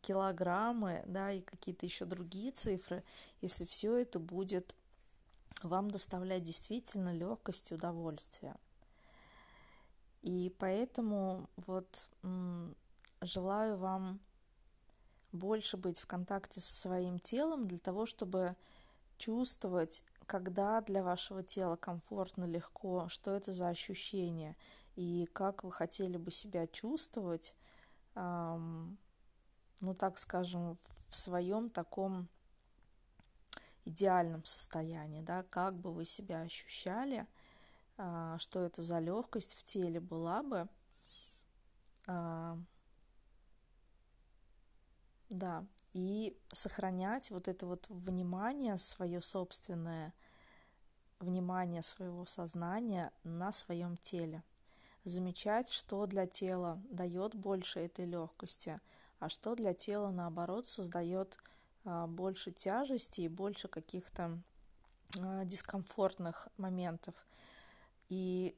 килограммы, 0.00 1.02
да, 1.06 1.32
и 1.32 1.40
какие-то 1.40 1.86
еще 1.86 2.04
другие 2.04 2.52
цифры, 2.52 3.02
если 3.40 3.64
все 3.64 3.96
это 3.96 4.18
будет 4.18 4.74
вам 5.62 5.90
доставлять 5.90 6.42
действительно 6.42 7.12
легкость 7.12 7.70
и 7.70 7.74
удовольствие. 7.74 8.54
И 10.22 10.54
поэтому 10.58 11.48
вот 11.56 12.10
желаю 13.20 13.76
вам 13.76 14.20
больше 15.32 15.76
быть 15.76 16.00
в 16.00 16.06
контакте 16.06 16.60
со 16.60 16.74
своим 16.74 17.18
телом 17.18 17.66
для 17.66 17.78
того, 17.78 18.06
чтобы 18.06 18.56
чувствовать, 19.18 20.02
когда 20.26 20.80
для 20.80 21.02
вашего 21.02 21.42
тела 21.42 21.76
комфортно, 21.76 22.44
легко, 22.44 23.08
что 23.08 23.32
это 23.32 23.52
за 23.52 23.68
ощущение 23.68 24.56
и 24.96 25.26
как 25.32 25.64
вы 25.64 25.72
хотели 25.72 26.16
бы 26.16 26.30
себя 26.30 26.66
чувствовать, 26.66 27.54
ну 28.14 28.96
так 29.96 30.18
скажем, 30.18 30.76
в 31.08 31.16
своем 31.16 31.70
таком 31.70 32.28
идеальном 33.84 34.44
состоянии, 34.44 35.20
да, 35.20 35.42
как 35.44 35.74
бы 35.74 35.92
вы 35.92 36.04
себя 36.04 36.40
ощущали, 36.42 37.26
а, 37.96 38.38
что 38.38 38.60
это 38.60 38.82
за 38.82 38.98
легкость 38.98 39.54
в 39.54 39.64
теле 39.64 40.00
была 40.00 40.42
бы. 40.42 40.68
А, 42.06 42.58
да, 45.28 45.64
и 45.92 46.36
сохранять 46.52 47.30
вот 47.30 47.48
это 47.48 47.66
вот 47.66 47.86
внимание 47.88 48.78
свое 48.78 49.20
собственное, 49.20 50.14
внимание 51.20 51.82
своего 51.82 52.24
сознания 52.24 53.12
на 53.24 53.52
своем 53.52 53.96
теле. 53.96 54.42
Замечать, 55.04 55.70
что 55.70 56.06
для 56.06 56.26
тела 56.26 56.80
дает 56.90 57.34
больше 57.34 57.80
этой 57.80 58.04
легкости, 58.04 58.80
а 59.18 59.28
что 59.28 59.54
для 59.54 59.74
тела, 59.74 60.10
наоборот, 60.10 60.66
создает 60.66 61.38
а, 61.84 62.06
больше 62.06 62.52
тяжести 62.52 63.22
и 63.22 63.28
больше 63.28 63.68
каких-то 63.68 64.38
а, 65.18 65.44
дискомфортных 65.44 66.48
моментов. 66.56 67.26
И 68.08 68.54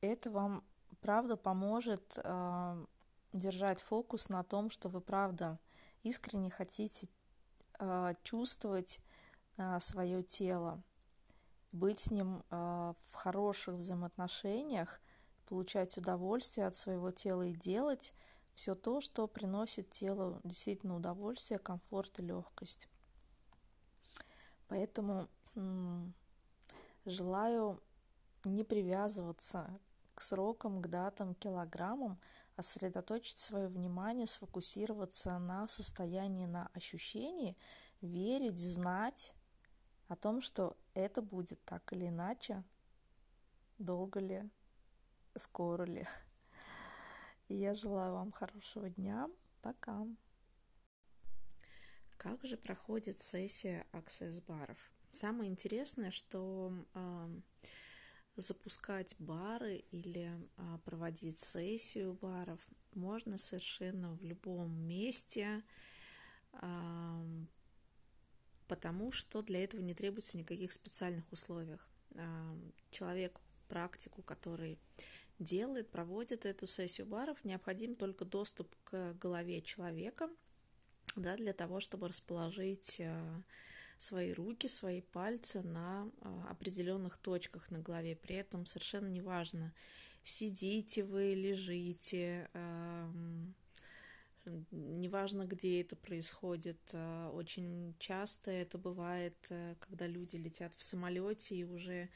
это 0.00 0.30
вам, 0.30 0.62
правда, 1.00 1.36
поможет 1.36 2.18
а, 2.22 2.84
держать 3.32 3.80
фокус 3.80 4.28
на 4.28 4.44
том, 4.44 4.70
что 4.70 4.88
вы, 4.88 5.00
правда, 5.00 5.58
искренне 6.02 6.50
хотите 6.50 7.08
чувствовать 8.22 9.00
свое 9.80 10.22
тело, 10.22 10.82
быть 11.72 11.98
с 11.98 12.10
ним 12.10 12.42
в 12.50 13.12
хороших 13.12 13.76
взаимоотношениях, 13.76 15.00
получать 15.46 15.96
удовольствие 15.96 16.66
от 16.66 16.76
своего 16.76 17.10
тела 17.10 17.42
и 17.42 17.54
делать 17.54 18.14
все 18.54 18.74
то, 18.74 19.00
что 19.00 19.26
приносит 19.28 19.90
телу 19.90 20.40
действительно 20.44 20.96
удовольствие, 20.96 21.58
комфорт 21.58 22.18
и 22.20 22.22
легкость. 22.22 22.88
Поэтому 24.66 25.28
желаю 27.04 27.80
не 28.44 28.64
привязываться 28.64 29.70
к 30.14 30.20
срокам, 30.20 30.82
к 30.82 30.88
датам, 30.88 31.34
килограммам, 31.34 32.12
а 32.12 32.18
сосредоточить 32.62 33.38
свое 33.38 33.68
внимание, 33.68 34.26
сфокусироваться 34.26 35.38
на 35.38 35.68
состоянии, 35.68 36.46
на 36.46 36.68
ощущении, 36.74 37.56
верить, 38.00 38.58
знать 38.58 39.34
о 40.08 40.16
том, 40.16 40.40
что 40.40 40.76
это 40.94 41.22
будет 41.22 41.62
так 41.64 41.92
или 41.92 42.08
иначе, 42.08 42.64
долго 43.78 44.20
ли, 44.20 44.48
скоро 45.36 45.84
ли. 45.84 46.06
И 47.48 47.54
я 47.54 47.74
желаю 47.74 48.14
вам 48.14 48.32
хорошего 48.32 48.90
дня. 48.90 49.28
Пока. 49.62 50.06
Как 52.16 52.44
же 52.44 52.56
проходит 52.56 53.20
сессия 53.20 53.86
аксесс-баров? 53.92 54.92
Самое 55.10 55.50
интересное, 55.50 56.10
что 56.10 56.72
э, 56.94 57.40
запускать 58.40 59.14
бары 59.18 59.84
или 59.90 60.30
э, 60.56 60.78
проводить 60.84 61.40
сессию 61.40 62.14
баров 62.14 62.60
можно 62.94 63.38
совершенно 63.38 64.14
в 64.14 64.22
любом 64.24 64.72
месте, 64.86 65.62
потому 68.66 69.12
что 69.12 69.42
для 69.42 69.62
этого 69.62 69.80
не 69.80 69.94
требуется 69.94 70.38
никаких 70.38 70.72
специальных 70.72 71.30
условиях. 71.32 71.88
Э, 72.14 72.56
человек, 72.90 73.40
практику, 73.68 74.22
который 74.22 74.78
делает, 75.38 75.90
проводит 75.90 76.46
эту 76.46 76.66
сессию 76.66 77.06
баров, 77.06 77.44
необходим 77.44 77.94
только 77.94 78.24
доступ 78.24 78.74
к 78.84 79.14
голове 79.14 79.62
человека, 79.62 80.28
да, 81.16 81.36
для 81.36 81.52
того, 81.52 81.80
чтобы 81.80 82.08
расположить 82.08 83.00
э, 83.00 83.42
свои 83.98 84.32
руки, 84.32 84.66
свои 84.66 85.00
пальцы 85.00 85.62
на 85.62 86.10
э, 86.20 86.42
определенных 86.48 87.18
точках 87.18 87.70
на 87.70 87.78
голове. 87.78 88.16
При 88.16 88.36
этом 88.36 88.66
совершенно 88.66 89.08
неважно, 89.08 89.74
сидите 90.22 91.04
вы, 91.04 91.34
лежите, 91.34 92.48
неважно, 94.70 95.44
где 95.44 95.80
это 95.82 95.96
происходит. 95.96 96.78
Э, 96.92 97.28
очень 97.28 97.94
часто 97.98 98.50
это 98.50 98.78
бывает, 98.78 99.36
когда 99.80 100.06
люди 100.06 100.36
летят 100.36 100.74
в 100.74 100.82
самолете 100.82 101.56
и 101.56 101.64
уже 101.64 102.08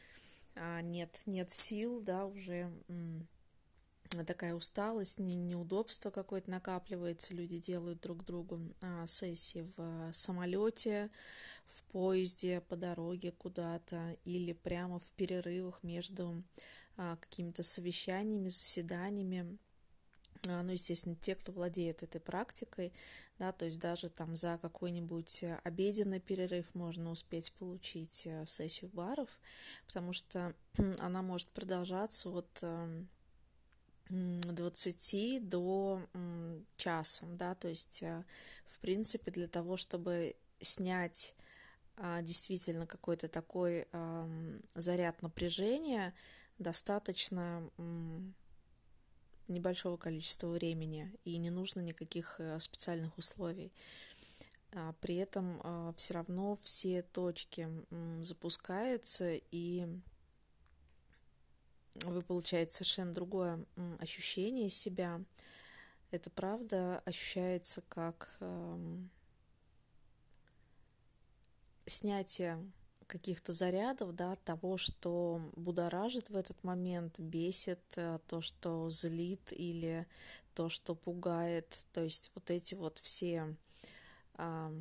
а, 0.54 0.82
нет, 0.82 1.20
нет 1.26 1.50
сил, 1.50 2.00
да, 2.02 2.26
уже 2.26 2.70
такая 4.24 4.54
усталость, 4.54 5.18
не, 5.18 5.34
неудобство 5.34 6.10
какое-то 6.10 6.50
накапливается, 6.50 7.34
люди 7.34 7.58
делают 7.58 8.00
друг 8.00 8.24
другу 8.24 8.60
а, 8.80 9.06
сессии 9.06 9.66
в 9.76 10.12
самолете, 10.12 11.10
в 11.66 11.84
поезде, 11.84 12.60
по 12.60 12.76
дороге 12.76 13.32
куда-то 13.32 14.16
или 14.24 14.52
прямо 14.52 14.98
в 14.98 15.10
перерывах 15.12 15.82
между 15.82 16.42
а, 16.96 17.16
какими-то 17.16 17.62
совещаниями, 17.62 18.48
заседаниями. 18.48 19.58
А, 20.48 20.62
ну, 20.62 20.72
естественно, 20.72 21.16
те, 21.16 21.34
кто 21.34 21.52
владеет 21.52 22.02
этой 22.02 22.20
практикой, 22.20 22.92
да, 23.38 23.52
то 23.52 23.64
есть 23.64 23.80
даже 23.80 24.08
там 24.08 24.36
за 24.36 24.58
какой-нибудь 24.60 25.44
обеденный 25.64 26.20
перерыв 26.20 26.74
можно 26.74 27.10
успеть 27.10 27.52
получить 27.52 28.26
э, 28.26 28.44
сессию 28.46 28.90
баров, 28.92 29.40
потому 29.86 30.12
что 30.12 30.54
она 30.98 31.22
может 31.22 31.48
продолжаться 31.50 32.30
от 32.30 32.62
20 34.08 35.14
эм, 35.14 35.48
до 35.48 36.02
часа, 36.76 37.26
да, 37.26 37.54
то 37.54 37.68
есть, 37.68 38.02
э, 38.02 38.24
в 38.66 38.78
принципе, 38.80 39.30
для 39.30 39.48
того, 39.48 39.76
чтобы 39.76 40.36
снять 40.60 41.34
а, 41.96 42.22
действительно 42.22 42.86
какой-то 42.86 43.28
такой 43.28 43.86
заряд 44.74 45.20
напряжения, 45.22 46.14
достаточно 46.58 47.68
небольшого 49.48 49.96
количества 49.96 50.48
времени 50.48 51.12
и 51.24 51.36
не 51.36 51.50
нужно 51.50 51.80
никаких 51.80 52.40
э, 52.40 52.58
специальных 52.60 53.16
условий. 53.18 53.72
А, 54.72 54.94
при 55.00 55.16
этом 55.16 55.60
а, 55.62 55.92
все 55.96 56.14
равно 56.14 56.56
все 56.56 57.02
точки 57.02 57.68
запускаются 58.22 59.34
и 59.50 59.86
вы 61.94 62.22
получаете 62.22 62.72
совершенно 62.72 63.12
другое 63.12 63.64
ощущение 63.98 64.70
себя. 64.70 65.20
Это 66.10 66.30
правда 66.30 67.00
ощущается 67.04 67.82
как 67.88 68.38
снятие 71.86 72.58
каких-то 73.06 73.52
зарядов, 73.52 74.14
да, 74.14 74.36
того, 74.36 74.78
что 74.78 75.40
будоражит 75.54 76.30
в 76.30 76.36
этот 76.36 76.64
момент, 76.64 77.20
бесит, 77.20 77.82
э, 77.96 78.18
то, 78.26 78.40
что 78.40 78.88
злит 78.88 79.52
или 79.52 80.06
то, 80.54 80.70
что 80.70 80.94
пугает. 80.94 81.86
То 81.92 82.02
есть 82.02 82.30
вот 82.34 82.50
эти 82.50 82.74
вот 82.74 82.96
все, 82.96 83.54
а, 84.36 84.72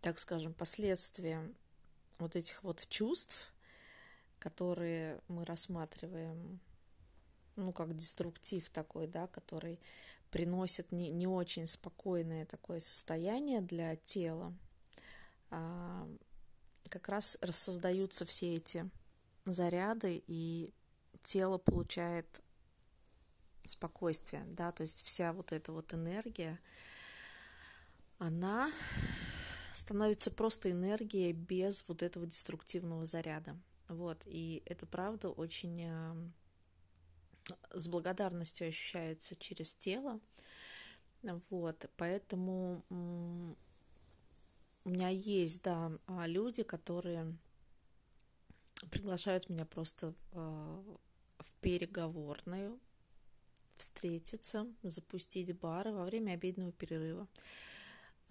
так 0.00 0.18
скажем, 0.18 0.54
последствия 0.54 1.40
вот 2.18 2.34
этих 2.34 2.64
вот 2.64 2.84
чувств, 2.88 3.52
которые 4.40 5.20
мы 5.28 5.44
рассматриваем, 5.44 6.58
ну, 7.54 7.72
как 7.72 7.94
деструктив 7.94 8.68
такой, 8.70 9.06
да, 9.06 9.28
который 9.28 9.78
приносит 10.30 10.90
не, 10.90 11.10
не 11.10 11.26
очень 11.26 11.66
спокойное 11.66 12.46
такое 12.46 12.80
состояние 12.80 13.60
для 13.60 13.96
тела, 13.96 14.52
а, 15.50 16.08
как 16.88 17.08
раз 17.08 17.38
рассоздаются 17.42 18.24
все 18.24 18.54
эти 18.54 18.90
заряды, 19.44 20.22
и 20.26 20.72
тело 21.22 21.58
получает 21.58 22.42
спокойствие, 23.64 24.44
да, 24.46 24.72
то 24.72 24.82
есть 24.82 25.02
вся 25.04 25.32
вот 25.32 25.52
эта 25.52 25.72
вот 25.72 25.92
энергия, 25.92 26.58
она 28.18 28.72
становится 29.72 30.30
просто 30.30 30.70
энергией 30.70 31.32
без 31.32 31.86
вот 31.88 32.02
этого 32.02 32.26
деструктивного 32.26 33.04
заряда. 33.04 33.56
Вот, 33.90 34.22
и 34.26 34.62
это 34.66 34.86
правда 34.86 35.30
очень 35.30 35.82
э, 35.82 36.14
с 37.72 37.88
благодарностью 37.88 38.68
ощущается 38.68 39.34
через 39.34 39.74
тело. 39.74 40.20
Вот, 41.50 41.90
поэтому 41.96 42.84
у 42.88 44.88
меня 44.88 45.08
есть, 45.08 45.64
да, 45.64 45.90
а, 46.06 46.28
люди, 46.28 46.62
которые 46.62 47.36
приглашают 48.92 49.50
меня 49.50 49.66
просто 49.66 50.14
а, 50.34 50.82
в 51.38 51.52
переговорную 51.60 52.78
встретиться, 53.76 54.68
запустить 54.84 55.58
бары 55.58 55.92
во 55.92 56.04
время 56.04 56.32
обеденного 56.32 56.72
перерыва. 56.72 57.26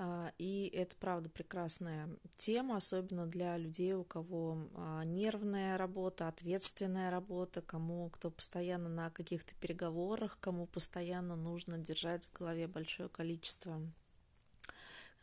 А, 0.02 0.32
и 0.38 0.72
это, 0.74 0.96
правда, 0.96 1.30
прекрасная 1.30 2.10
тема, 2.38 2.78
особенно 2.78 3.28
для 3.28 3.58
людей, 3.58 3.94
у 3.94 4.06
кого 4.06 4.70
нервная 5.06 5.78
работа, 5.78 6.30
ответственная 6.30 7.12
работа, 7.12 7.62
кому, 7.62 8.10
кто 8.10 8.32
постоянно 8.32 8.88
на 8.88 9.10
каких-то 9.10 9.54
переговорах, 9.56 10.38
кому 10.40 10.68
постоянно 10.68 11.36
нужно 11.36 11.78
держать 11.78 12.26
в 12.26 12.34
голове 12.34 12.68
большое 12.68 13.10
количество 13.10 13.82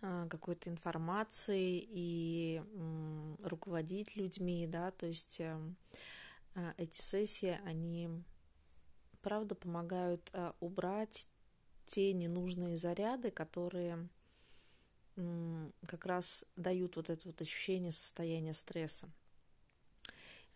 а, 0.02 0.26
какой-то 0.28 0.68
информацией 0.68 1.88
и 1.90 2.62
руководить 3.42 4.14
людьми, 4.14 4.66
да, 4.66 4.90
то 4.90 5.06
есть 5.06 5.40
а, 5.40 6.74
эти 6.76 7.00
сессии, 7.00 7.58
они 7.64 8.10
правда 9.22 9.54
помогают 9.54 10.30
а, 10.34 10.54
убрать 10.60 11.28
те 11.86 12.12
ненужные 12.12 12.76
заряды, 12.76 13.30
которые 13.30 14.08
как 15.86 16.06
раз 16.06 16.44
дают 16.56 16.96
вот 16.96 17.10
это 17.10 17.26
вот 17.26 17.40
ощущение 17.40 17.92
состояния 17.92 18.54
стресса. 18.54 19.08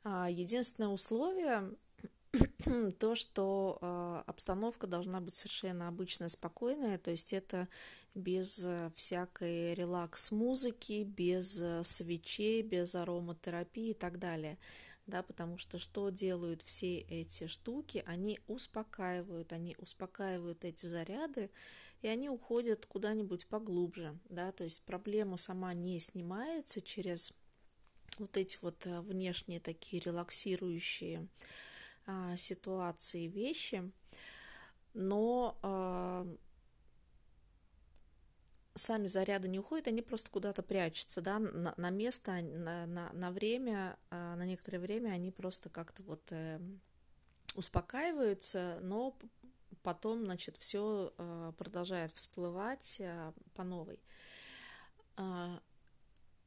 Единственное 0.05 0.91
условие 0.91 1.75
то, 2.99 3.15
что 3.15 4.23
обстановка 4.27 4.87
должна 4.87 5.21
быть 5.21 5.35
совершенно 5.35 5.89
обычная, 5.89 6.29
спокойная, 6.29 6.99
то 6.99 7.11
есть 7.11 7.33
это 7.33 7.69
без 8.15 8.65
э, 8.65 8.91
всякой 8.95 9.75
релакс-музыки, 9.75 11.05
без 11.05 11.61
э, 11.61 11.83
свечей, 11.85 12.63
без 12.63 12.95
ароматерапии 12.95 13.91
и 13.91 13.95
так 13.95 14.19
далее. 14.19 14.59
Да, 15.07 15.23
потому 15.23 15.59
что 15.59 15.79
что 15.79 16.11
делают 16.11 16.63
все 16.63 16.99
эти 16.99 17.47
штуки? 17.47 18.05
Они 18.07 18.39
успокаивают, 18.47 19.53
они 19.53 19.75
успокаивают 19.79 20.65
эти 20.65 20.87
заряды, 20.87 21.51
и 22.03 22.09
они 22.09 22.29
уходят 22.29 22.87
куда-нибудь 22.87 23.47
поглубже, 23.47 24.19
да, 24.29 24.53
то 24.53 24.65
есть 24.65 24.85
проблема 24.85 25.37
сама 25.37 25.75
не 25.75 25.99
снимается 25.99 26.81
через 26.81 27.37
вот 28.19 28.37
эти 28.37 28.59
вот 28.63 28.87
э, 28.87 29.01
внешние 29.01 29.61
такие 29.61 30.03
релаксирующие 30.03 31.29
а, 32.07 32.37
ситуации, 32.37 33.27
вещи, 33.27 33.91
но 34.95 35.59
а, 35.63 36.27
сами 38.75 39.07
заряды 39.07 39.49
не 39.49 39.59
уходят, 39.59 39.89
они 39.89 40.03
просто 40.03 40.31
куда-то 40.31 40.63
прячутся, 40.63 41.21
да, 41.21 41.39
на, 41.39 41.75
на 41.77 41.91
место, 41.91 42.33
на, 42.43 42.87
на, 42.87 43.13
на 43.13 43.31
время, 43.31 43.99
а, 44.11 44.37
на 44.37 44.47
некоторое 44.47 44.79
время 44.79 45.11
они 45.11 45.31
просто 45.31 45.69
как-то 45.69 46.03
вот 46.03 46.33
э, 46.33 46.61
успокаиваются, 47.55 48.79
но 48.83 49.17
потом, 49.83 50.25
значит, 50.25 50.57
все 50.57 51.13
э, 51.17 51.53
продолжает 51.59 52.13
всплывать 52.13 52.97
э, 53.01 53.33
по 53.55 53.65
новой. 53.65 54.01
Э, 55.17 55.59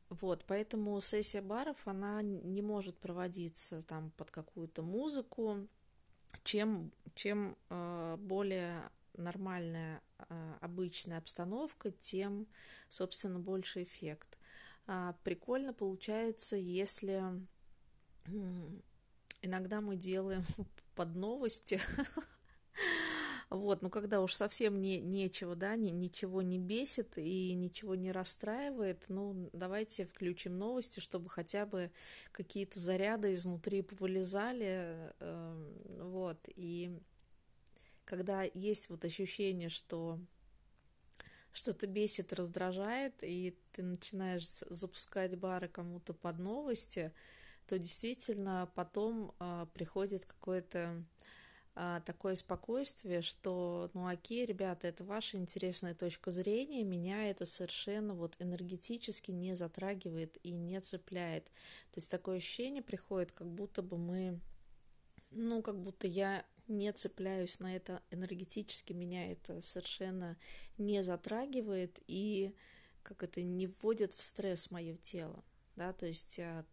вот, 0.10 0.46
поэтому 0.46 1.00
сессия 1.02 1.42
баров, 1.42 1.88
она 1.88 2.22
не 2.22 2.62
может 2.62 2.98
проводиться 3.00 3.82
там 3.84 4.12
под 4.12 4.32
какую-то 4.32 4.84
музыку, 4.84 5.68
чем, 6.44 6.92
чем 7.16 7.58
э, 7.70 8.18
более 8.20 8.92
нормальная 9.16 10.02
а, 10.18 10.58
обычная 10.62 11.18
обстановка, 11.18 11.92
тем, 11.92 12.48
собственно, 12.90 13.40
больше 13.40 13.84
эффект. 13.84 14.38
А, 14.86 15.16
прикольно 15.24 15.74
получается, 15.74 16.56
если 16.56 17.22
иногда 19.42 19.82
мы 19.82 19.96
делаем 19.96 20.44
под 20.96 21.16
новости, 21.16 21.80
вот, 23.54 23.84
но 23.84 23.92
когда 23.92 24.20
уж 24.22 24.34
совсем 24.34 24.82
не, 24.82 25.00
нечего, 25.00 25.56
да, 25.56 25.76
ни, 25.76 25.92
ничего 25.92 26.42
не 26.42 26.58
бесит 26.58 27.20
и 27.20 27.54
ничего 27.54 27.94
не 27.94 28.12
расстраивает, 28.12 29.06
ну, 29.10 29.52
давайте 29.54 30.08
включим 30.08 30.58
новости, 30.58 31.00
чтобы 31.00 31.30
хотя 31.30 31.68
бы 31.68 31.92
какие-то 32.32 32.80
заряды 32.80 33.34
изнутри 33.34 33.84
повылезали, 33.84 35.14
э, 35.20 35.72
вот, 36.02 36.50
и 36.56 37.00
когда 38.06 38.42
есть 38.42 38.90
вот 38.90 39.06
ощущение, 39.06 39.70
что 39.70 40.20
что-то 41.52 41.86
бесит, 41.86 42.34
раздражает, 42.34 43.24
и 43.24 43.56
ты 43.72 43.84
начинаешь 43.84 44.48
запускать 44.48 45.38
бары 45.38 45.68
кому-то 45.68 46.16
под 46.16 46.40
новости, 46.40 47.14
то 47.68 47.78
действительно 47.78 48.68
потом 48.74 49.36
а, 49.38 49.68
приходит 49.68 50.26
какое-то 50.26 51.06
такое 51.74 52.36
спокойствие, 52.36 53.22
что, 53.22 53.90
ну 53.94 54.08
окей, 54.08 54.46
ребята, 54.46 54.88
это 54.88 55.04
ваша 55.04 55.38
интересная 55.38 55.96
точка 55.96 56.32
зрения, 56.32 56.84
меня 56.84 57.30
это 57.30 57.46
совершенно 57.46 58.14
вот 58.14 58.36
энергетически 58.40 59.32
не 59.32 59.56
затрагивает 59.56 60.38
и 60.44 60.52
не 60.52 60.80
цепляет. 60.82 61.46
То 61.92 61.98
есть 61.98 62.12
такое 62.12 62.38
ощущение 62.38 62.84
приходит, 62.84 63.32
как 63.32 63.48
будто 63.48 63.82
бы 63.82 63.98
мы, 63.98 64.40
ну, 65.32 65.64
как 65.64 65.82
будто 65.82 66.06
я 66.06 66.46
не 66.68 66.92
цепляюсь 66.94 67.60
на 67.60 67.76
это 67.76 68.02
энергетически, 68.12 68.94
меня 68.94 69.32
это 69.32 69.62
совершенно 69.62 70.38
не 70.78 71.04
затрагивает 71.04 72.00
и 72.08 72.56
как 73.02 73.24
это 73.24 73.42
не 73.42 73.68
вводит 73.68 74.14
в 74.14 74.22
стресс 74.22 74.72
мое 74.72 74.96
тело, 74.98 75.44
да, 75.76 75.92
то 75.92 76.06
есть 76.06 76.40
а, 76.40 76.66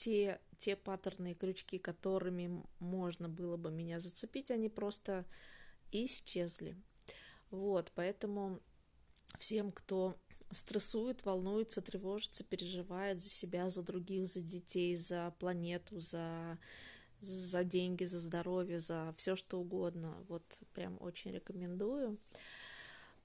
те, 0.00 0.40
те 0.56 0.76
паттерны 0.76 1.32
и 1.32 1.34
крючки, 1.34 1.78
которыми 1.78 2.64
можно 2.78 3.28
было 3.28 3.58
бы 3.58 3.70
меня 3.70 4.00
зацепить, 4.00 4.50
они 4.50 4.70
просто 4.70 5.26
исчезли. 5.92 6.74
Вот, 7.50 7.92
поэтому 7.94 8.60
всем, 9.38 9.70
кто 9.70 10.16
стрессует, 10.50 11.24
волнуется, 11.26 11.82
тревожится, 11.82 12.44
переживает 12.44 13.20
за 13.20 13.28
себя, 13.28 13.68
за 13.68 13.82
других, 13.82 14.26
за 14.26 14.40
детей, 14.40 14.96
за 14.96 15.34
планету, 15.38 16.00
за, 16.00 16.58
за 17.20 17.62
деньги, 17.62 18.04
за 18.04 18.20
здоровье, 18.20 18.80
за 18.80 19.12
все 19.18 19.36
что 19.36 19.60
угодно. 19.60 20.24
Вот 20.28 20.60
прям 20.72 20.96
очень 21.02 21.30
рекомендую. 21.30 22.18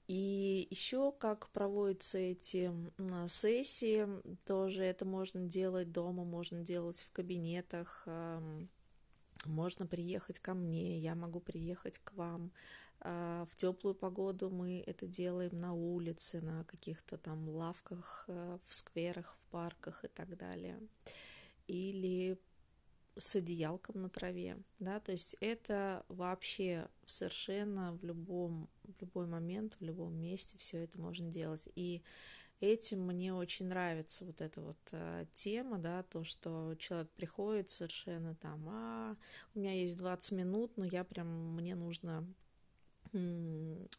И 0.06 0.68
еще 0.70 1.12
как 1.12 1.48
проводятся 1.50 2.18
эти 2.18 2.72
сессии, 3.26 4.06
тоже 4.44 4.84
это 4.84 5.04
можно 5.04 5.40
делать 5.40 5.90
дома, 5.90 6.24
можно 6.24 6.60
делать 6.60 7.00
в 7.00 7.10
кабинетах, 7.10 8.06
можно 9.44 9.86
приехать 9.86 10.38
ко 10.38 10.54
мне, 10.54 10.98
я 10.98 11.14
могу 11.14 11.40
приехать 11.40 11.98
к 11.98 12.12
вам. 12.12 12.52
А, 13.00 13.46
в 13.50 13.56
теплую 13.56 13.94
погоду 13.94 14.50
мы 14.50 14.82
это 14.86 15.06
делаем 15.06 15.56
на 15.56 15.74
улице, 15.74 16.40
на 16.40 16.64
каких-то 16.64 17.18
там 17.18 17.48
лавках, 17.48 18.24
э, 18.28 18.58
в 18.64 18.74
скверах, 18.74 19.36
в 19.38 19.46
парках 19.48 20.04
и 20.04 20.08
так 20.08 20.36
далее. 20.36 20.80
Или 21.66 22.38
с 23.16 23.36
одеялком 23.36 24.02
на 24.02 24.08
траве, 24.10 24.58
да, 24.78 25.00
то 25.00 25.12
есть 25.12 25.36
это 25.40 26.04
вообще 26.08 26.88
совершенно 27.04 27.92
в 27.94 28.04
любом, 28.04 28.68
в 28.84 29.00
любой 29.00 29.26
момент, 29.26 29.76
в 29.80 29.82
любом 29.82 30.14
месте 30.14 30.56
все 30.58 30.84
это 30.84 31.00
можно 31.00 31.30
делать. 31.30 31.68
И 31.76 32.02
этим 32.60 33.06
мне 33.06 33.32
очень 33.34 33.66
нравится 33.66 34.24
вот 34.24 34.40
эта 34.40 34.60
вот 34.60 34.78
э, 34.92 35.26
тема, 35.32 35.78
да, 35.78 36.02
то, 36.02 36.24
что 36.24 36.74
человек 36.78 37.10
приходит 37.10 37.70
совершенно 37.70 38.34
там, 38.34 38.68
а, 38.68 39.16
у 39.54 39.58
меня 39.58 39.72
есть 39.72 39.96
20 39.96 40.32
минут, 40.32 40.76
но 40.76 40.84
я 40.84 41.04
прям, 41.04 41.54
мне 41.54 41.74
нужно 41.74 42.26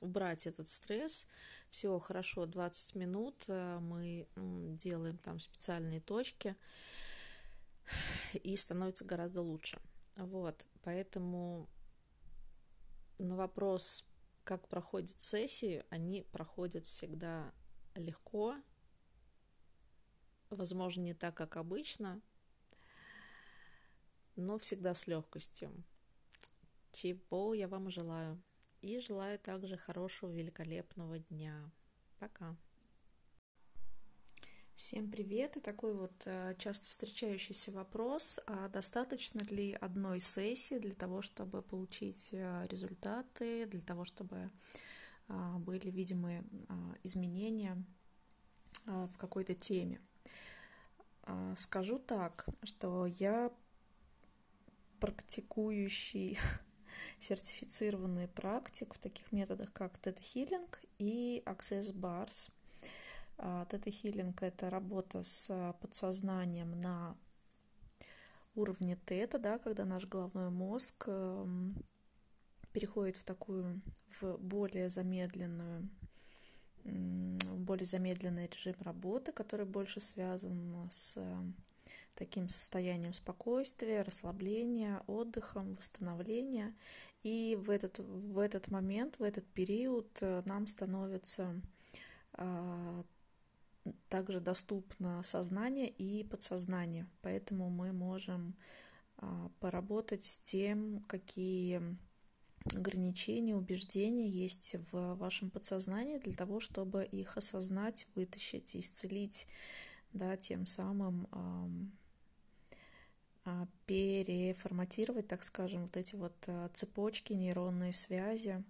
убрать 0.02 0.46
этот 0.46 0.70
стресс. 0.70 1.28
Все 1.70 1.98
хорошо, 2.00 2.46
20 2.46 2.96
минут 2.96 3.46
э, 3.48 3.80
мы 3.80 4.28
делаем 4.36 5.18
там 5.18 5.40
специальные 5.40 6.02
точки, 6.02 6.56
и 8.34 8.56
становится 8.56 9.06
гораздо 9.06 9.42
лучше. 9.42 9.80
Вот, 10.18 10.66
поэтому 10.84 11.70
на 13.18 13.36
вопрос, 13.36 14.06
как 14.44 14.68
проходят 14.68 15.22
сессии, 15.22 15.84
они 15.90 16.24
проходят 16.24 16.86
всегда 16.86 17.54
легко, 17.96 18.56
возможно, 20.50 21.02
не 21.02 21.14
так, 21.14 21.36
как 21.36 21.58
обычно, 21.58 22.22
но 24.36 24.58
всегда 24.58 24.94
с 24.94 25.08
легкостью. 25.08 25.72
Чего 26.92 27.54
я 27.54 27.68
вам 27.68 27.90
желаю. 27.90 28.42
И 28.82 29.00
желаю 29.00 29.40
также 29.40 29.78
хорошего, 29.78 30.32
великолепного 30.32 31.20
дня. 31.20 31.72
Пока. 32.20 32.56
Всем 34.88 35.12
привет! 35.12 35.58
И 35.58 35.60
такой 35.60 35.94
вот 35.94 36.14
э, 36.24 36.56
часто 36.60 36.90
встречающийся 36.90 37.74
вопрос, 37.74 38.40
а 38.48 38.70
достаточно 38.70 39.42
ли 39.42 39.74
одной 39.74 40.22
сессии 40.22 40.80
для 40.80 40.94
того, 40.94 41.22
чтобы 41.22 41.62
получить 41.62 42.30
э, 42.32 42.64
результаты, 42.70 43.66
для 43.66 43.82
того, 43.82 44.06
чтобы 44.06 44.50
а, 45.28 45.58
были 45.58 45.90
видимые 45.90 46.42
а, 46.70 46.96
изменения 47.04 47.84
а, 48.86 49.08
в 49.08 49.18
какой-то 49.18 49.56
теме? 49.56 50.00
Скажу 51.58 52.00
так, 52.00 52.46
что 52.64 53.08
я 53.08 53.52
практикующий 55.02 56.40
сертифицированный 57.20 58.30
практик 58.30 58.94
в 58.94 59.00
таких 59.00 59.34
методах, 59.34 59.74
как 59.74 59.98
тета-хиллинг 59.98 60.80
и 60.98 61.44
Access 61.46 61.92
Bars. 61.94 62.52
Тета-хиллинг– 63.38 64.36
это 64.42 64.70
работа 64.70 65.24
с 65.24 65.76
подсознанием 65.82 66.80
на 66.80 67.16
уровне 68.56 68.98
тета, 69.06 69.38
да, 69.38 69.60
когда 69.60 69.86
наш 69.86 70.06
головной 70.08 70.50
мозг 70.50 71.06
эм, 71.08 71.76
переходит 72.74 73.16
в 73.16 73.24
такую, 73.24 73.82
в 74.20 74.38
более 74.38 74.90
замедленную, 74.90 75.88
более 76.84 77.86
замедленный 77.86 78.48
режим 78.48 78.76
работы, 78.80 79.32
который 79.32 79.66
больше 79.66 80.02
связан 80.02 80.88
с 80.90 81.18
таким 82.16 82.50
состоянием 82.50 83.14
спокойствия, 83.14 84.02
расслабления, 84.02 85.04
отдыхом, 85.06 85.76
восстановления. 85.76 86.76
И 87.22 87.56
в 87.56 87.70
этот, 87.70 88.00
в 88.00 88.40
этот 88.40 88.70
момент, 88.70 89.20
в 89.20 89.24
этот 89.24 89.46
период 89.46 90.08
э, 90.22 90.42
нам 90.46 90.66
становится 90.66 91.62
а, 92.34 93.04
также 94.10 94.40
доступно 94.40 95.22
сознание 95.24 95.90
и 95.90 96.24
подсознание. 96.24 97.08
Поэтому 97.22 97.70
мы 97.70 97.94
можем 97.94 98.56
а, 99.18 99.50
поработать 99.60 100.24
с 100.24 100.38
тем, 100.38 101.04
какие 101.08 101.98
ограничения, 102.76 103.56
убеждения 103.56 104.30
есть 104.30 104.76
в 104.92 105.16
вашем 105.16 105.50
подсознании 105.50 106.18
для 106.18 106.34
того, 106.34 106.60
чтобы 106.60 107.06
их 107.06 107.38
осознать, 107.38 108.08
вытащить, 108.16 108.76
исцелить, 108.76 109.48
да, 110.14 110.38
тем 110.38 110.66
самым 110.66 111.28
а, 113.46 113.66
переформатировать, 113.86 115.28
так 115.28 115.42
скажем, 115.42 115.84
вот 115.84 115.96
эти 115.96 116.16
вот 116.16 116.36
а, 116.48 116.70
цепочки, 116.74 117.32
нейронные 117.32 117.94
связи, 117.94 118.64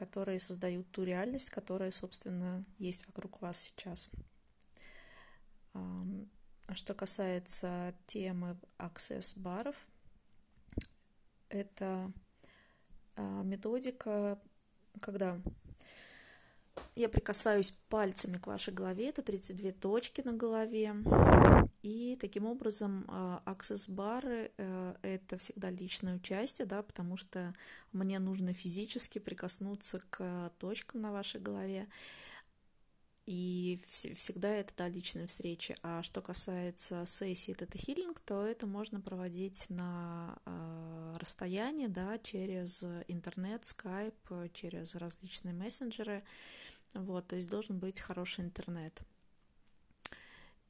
которые 0.00 0.38
создают 0.38 0.90
ту 0.92 1.04
реальность, 1.04 1.50
которая, 1.50 1.90
собственно, 1.90 2.64
есть 2.78 3.06
вокруг 3.06 3.42
вас 3.42 3.60
сейчас. 3.60 4.10
А 5.74 6.74
что 6.74 6.94
касается 6.94 7.94
темы 8.06 8.58
access-баров, 8.78 9.86
это 11.50 12.10
методика, 13.18 14.40
когда 15.02 15.38
я 16.94 17.08
прикасаюсь 17.08 17.76
пальцами 17.88 18.38
к 18.38 18.46
вашей 18.46 18.74
голове, 18.74 19.08
это 19.08 19.22
32 19.22 19.72
точки 19.72 20.22
на 20.22 20.32
голове, 20.32 20.94
и 21.82 22.16
таким 22.20 22.46
образом 22.46 23.06
аксесс-бары 23.44 24.52
э,— 24.56 24.94
это 25.02 25.36
всегда 25.38 25.70
личное 25.70 26.16
участие, 26.16 26.66
да, 26.66 26.82
потому 26.82 27.16
что 27.16 27.54
мне 27.92 28.18
нужно 28.18 28.52
физически 28.52 29.18
прикоснуться 29.18 30.00
к 30.10 30.50
точкам 30.58 31.00
на 31.00 31.12
вашей 31.12 31.40
голове, 31.40 31.88
и 33.26 33.80
всегда 33.90 34.48
это 34.48 34.72
да, 34.76 34.88
личные 34.88 35.26
встречи. 35.26 35.76
А 35.82 36.02
что 36.02 36.20
касается 36.20 37.04
сессии 37.06 37.52
Тета 37.52 37.78
Хиллинг, 37.78 38.20
то 38.20 38.44
это 38.44 38.66
можно 38.66 39.00
проводить 39.00 39.68
на 39.68 40.38
э, 40.46 41.16
расстоянии, 41.18 41.86
да, 41.86 42.18
через 42.18 42.82
интернет, 43.08 43.66
скайп, 43.66 44.14
через 44.52 44.94
различные 44.94 45.54
мессенджеры. 45.54 46.24
Вот, 46.94 47.28
то 47.28 47.36
есть 47.36 47.48
должен 47.48 47.78
быть 47.78 48.00
хороший 48.00 48.44
интернет. 48.44 49.00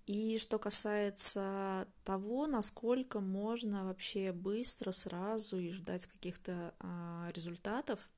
И 0.07 0.39
что 0.39 0.59
касается 0.59 1.87
того, 2.05 2.47
насколько 2.47 3.21
можно 3.21 3.85
вообще 3.85 4.33
быстро, 4.33 4.91
сразу 4.91 5.59
и 5.59 5.71
ждать 5.71 6.07
каких-то 6.07 6.75
а, 6.81 7.31
результатов, 7.33 8.11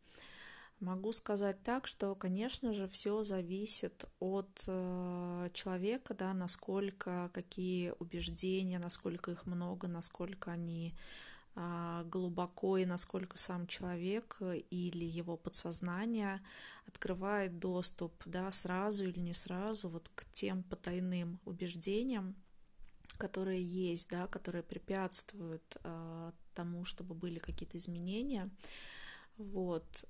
могу 0.83 1.13
сказать 1.13 1.63
так, 1.63 1.87
что, 1.87 2.15
конечно 2.15 2.75
же, 2.75 2.89
все 2.89 3.25
зависит 3.25 4.05
от 4.19 4.65
э, 4.67 5.49
человека, 5.55 6.15
да, 6.15 6.35
насколько, 6.35 7.31
какие 7.33 7.95
убеждения, 7.99 8.79
насколько 8.79 9.31
их 9.31 9.47
много, 9.47 9.89
насколько 9.89 10.51
они 10.51 10.95
а, 11.55 12.05
глубоко 12.05 12.79
и 12.79 12.87
насколько 12.87 13.37
сам 13.37 13.67
человек 13.67 14.39
или 14.71 15.05
его 15.05 15.37
подсознание 15.37 16.41
открывает 16.87 17.59
доступ, 17.59 18.15
да, 18.25 18.51
сразу 18.51 19.05
или 19.05 19.19
не 19.19 19.35
сразу, 19.35 19.91
вот 19.91 20.11
к 20.15 20.25
тем 20.33 20.63
потайным 20.63 21.41
убеждениям, 21.45 22.37
которые 23.19 23.63
есть, 23.63 24.11
да, 24.11 24.27
которые 24.27 24.63
препятствуют 24.63 25.77
э, 25.85 26.33
тому, 26.55 26.87
чтобы 26.87 27.15
были 27.15 27.39
какие-то 27.39 27.77
изменения. 27.77 28.51
Вот. 29.37 30.05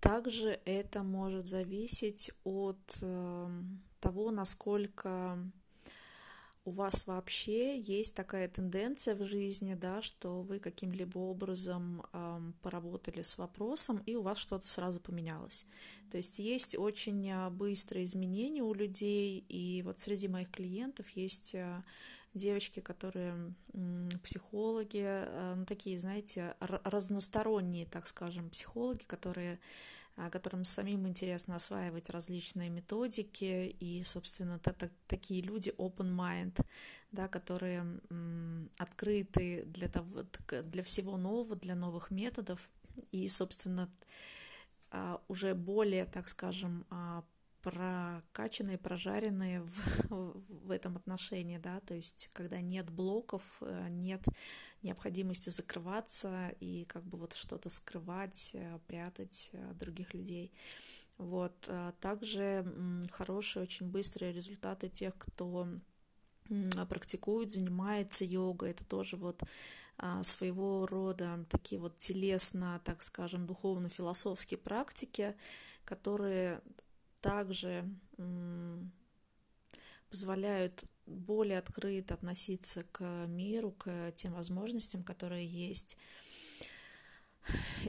Также 0.00 0.60
это 0.64 1.02
может 1.02 1.46
зависеть 1.46 2.30
от 2.44 3.02
того, 4.00 4.30
насколько 4.30 5.38
у 6.66 6.72
вас 6.72 7.06
вообще 7.06 7.78
есть 7.78 8.16
такая 8.16 8.48
тенденция 8.48 9.14
в 9.14 9.24
жизни, 9.24 9.74
да, 9.74 10.02
что 10.02 10.42
вы 10.42 10.58
каким-либо 10.58 11.16
образом 11.18 12.02
эм, 12.12 12.54
поработали 12.60 13.22
с 13.22 13.38
вопросом, 13.38 14.02
и 14.04 14.16
у 14.16 14.22
вас 14.22 14.38
что-то 14.38 14.66
сразу 14.66 14.98
поменялось. 14.98 15.66
То 16.10 16.16
есть 16.16 16.40
есть 16.40 16.76
очень 16.76 17.30
а, 17.30 17.50
быстрые 17.50 18.04
изменения 18.04 18.62
у 18.62 18.74
людей, 18.74 19.44
и 19.48 19.82
вот 19.82 20.00
среди 20.00 20.26
моих 20.26 20.50
клиентов 20.50 21.08
есть 21.10 21.54
а, 21.54 21.84
девочки, 22.36 22.80
которые 22.80 23.54
психологи, 24.22 25.04
а, 25.04 25.54
ну, 25.56 25.66
такие, 25.66 25.98
знаете, 25.98 26.54
разносторонние, 26.60 27.86
так 27.86 28.06
скажем, 28.06 28.50
психологи, 28.50 29.04
которые 29.04 29.58
которым 30.30 30.64
самим 30.64 31.06
интересно 31.06 31.56
осваивать 31.56 32.08
различные 32.08 32.70
методики, 32.70 33.76
и, 33.80 34.02
собственно, 34.02 34.58
такие 35.06 35.42
люди 35.42 35.74
open 35.76 36.16
mind, 36.16 36.64
да, 37.12 37.28
которые 37.28 37.84
открыты 38.78 39.64
для, 39.66 39.88
того, 39.88 40.24
для 40.48 40.82
всего 40.82 41.18
нового, 41.18 41.54
для 41.54 41.74
новых 41.74 42.10
методов, 42.10 42.70
и, 43.12 43.28
собственно, 43.28 43.90
а, 44.90 45.20
уже 45.28 45.54
более, 45.54 46.06
так 46.06 46.28
скажем, 46.28 46.86
а, 46.90 47.24
прокачанные, 47.66 48.78
прожаренные 48.78 49.60
в, 49.60 50.06
в 50.66 50.70
этом 50.70 50.96
отношении, 50.96 51.58
да, 51.58 51.80
то 51.80 51.94
есть 51.94 52.30
когда 52.32 52.60
нет 52.60 52.88
блоков, 52.90 53.42
э, 53.60 53.88
нет 53.90 54.24
необходимости 54.82 55.50
закрываться 55.50 56.54
и 56.60 56.84
как 56.84 57.02
бы 57.02 57.18
вот 57.18 57.32
что-то 57.32 57.68
скрывать, 57.68 58.52
э, 58.54 58.78
прятать 58.86 59.50
от 59.68 59.78
других 59.78 60.14
людей. 60.14 60.52
Вот. 61.18 61.54
А 61.66 61.92
также 62.00 62.64
хорошие, 63.10 63.64
очень 63.64 63.90
быстрые 63.90 64.32
результаты 64.32 64.88
тех, 64.88 65.18
кто 65.18 65.66
практикует, 66.88 67.50
занимается 67.50 68.24
йогой. 68.24 68.70
Это 68.70 68.84
тоже 68.84 69.16
вот 69.16 69.42
своего 70.22 70.86
рода 70.86 71.46
такие 71.48 71.80
вот 71.80 71.98
телесно, 71.98 72.80
так 72.84 73.02
скажем, 73.02 73.46
духовно-философские 73.46 74.58
практики, 74.58 75.34
которые 75.86 76.60
также 77.20 77.84
позволяют 80.10 80.84
более 81.06 81.58
открыто 81.58 82.14
относиться 82.14 82.84
к 82.84 83.26
миру, 83.26 83.72
к 83.72 84.12
тем 84.16 84.34
возможностям, 84.34 85.02
которые 85.02 85.46
есть 85.46 85.96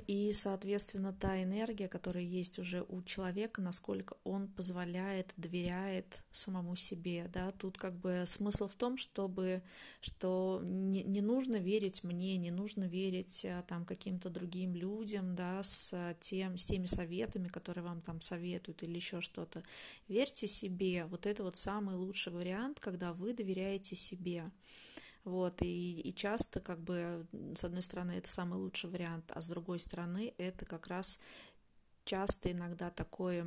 и, 0.07 0.31
соответственно, 0.33 1.13
та 1.13 1.41
энергия, 1.41 1.87
которая 1.87 2.23
есть 2.23 2.59
уже 2.59 2.83
у 2.87 3.01
человека, 3.03 3.61
насколько 3.61 4.15
он 4.23 4.47
позволяет, 4.47 5.33
доверяет 5.37 6.23
самому 6.31 6.75
себе, 6.75 7.29
да, 7.33 7.51
тут 7.51 7.77
как 7.77 7.95
бы 7.95 8.23
смысл 8.25 8.67
в 8.67 8.75
том, 8.75 8.97
чтобы, 8.97 9.61
что 10.01 10.61
не, 10.63 11.03
не 11.03 11.21
нужно 11.21 11.57
верить 11.57 12.03
мне, 12.03 12.37
не 12.37 12.51
нужно 12.51 12.83
верить 12.83 13.45
а, 13.45 13.63
там 13.63 13.85
каким-то 13.85 14.29
другим 14.29 14.75
людям, 14.75 15.35
да, 15.35 15.63
с 15.63 16.15
тем, 16.21 16.57
с 16.57 16.65
теми 16.65 16.85
советами, 16.85 17.47
которые 17.47 17.83
вам 17.83 18.01
там 18.01 18.21
советуют 18.21 18.83
или 18.83 18.95
еще 18.95 19.21
что-то. 19.21 19.63
Верьте 20.07 20.47
себе, 20.47 21.05
вот 21.05 21.25
это 21.25 21.43
вот 21.43 21.57
самый 21.57 21.95
лучший 21.95 22.33
вариант, 22.33 22.79
когда 22.79 23.13
вы 23.13 23.33
доверяете 23.33 23.95
себе. 23.95 24.45
Вот, 25.27 25.61
и, 25.61 25.99
и 25.99 26.15
часто, 26.15 26.61
как 26.61 26.79
бы, 26.79 27.27
с 27.53 27.65
одной 27.65 27.81
стороны, 27.81 28.13
это 28.13 28.31
самый 28.31 28.57
лучший 28.59 28.89
вариант, 28.89 29.29
а 29.35 29.41
с 29.41 29.49
другой 29.49 29.77
стороны, 29.77 30.33
это 30.37 30.63
как 30.63 30.87
раз 30.87 31.19
часто 32.05 32.49
иногда 32.49 32.91
такое 32.91 33.45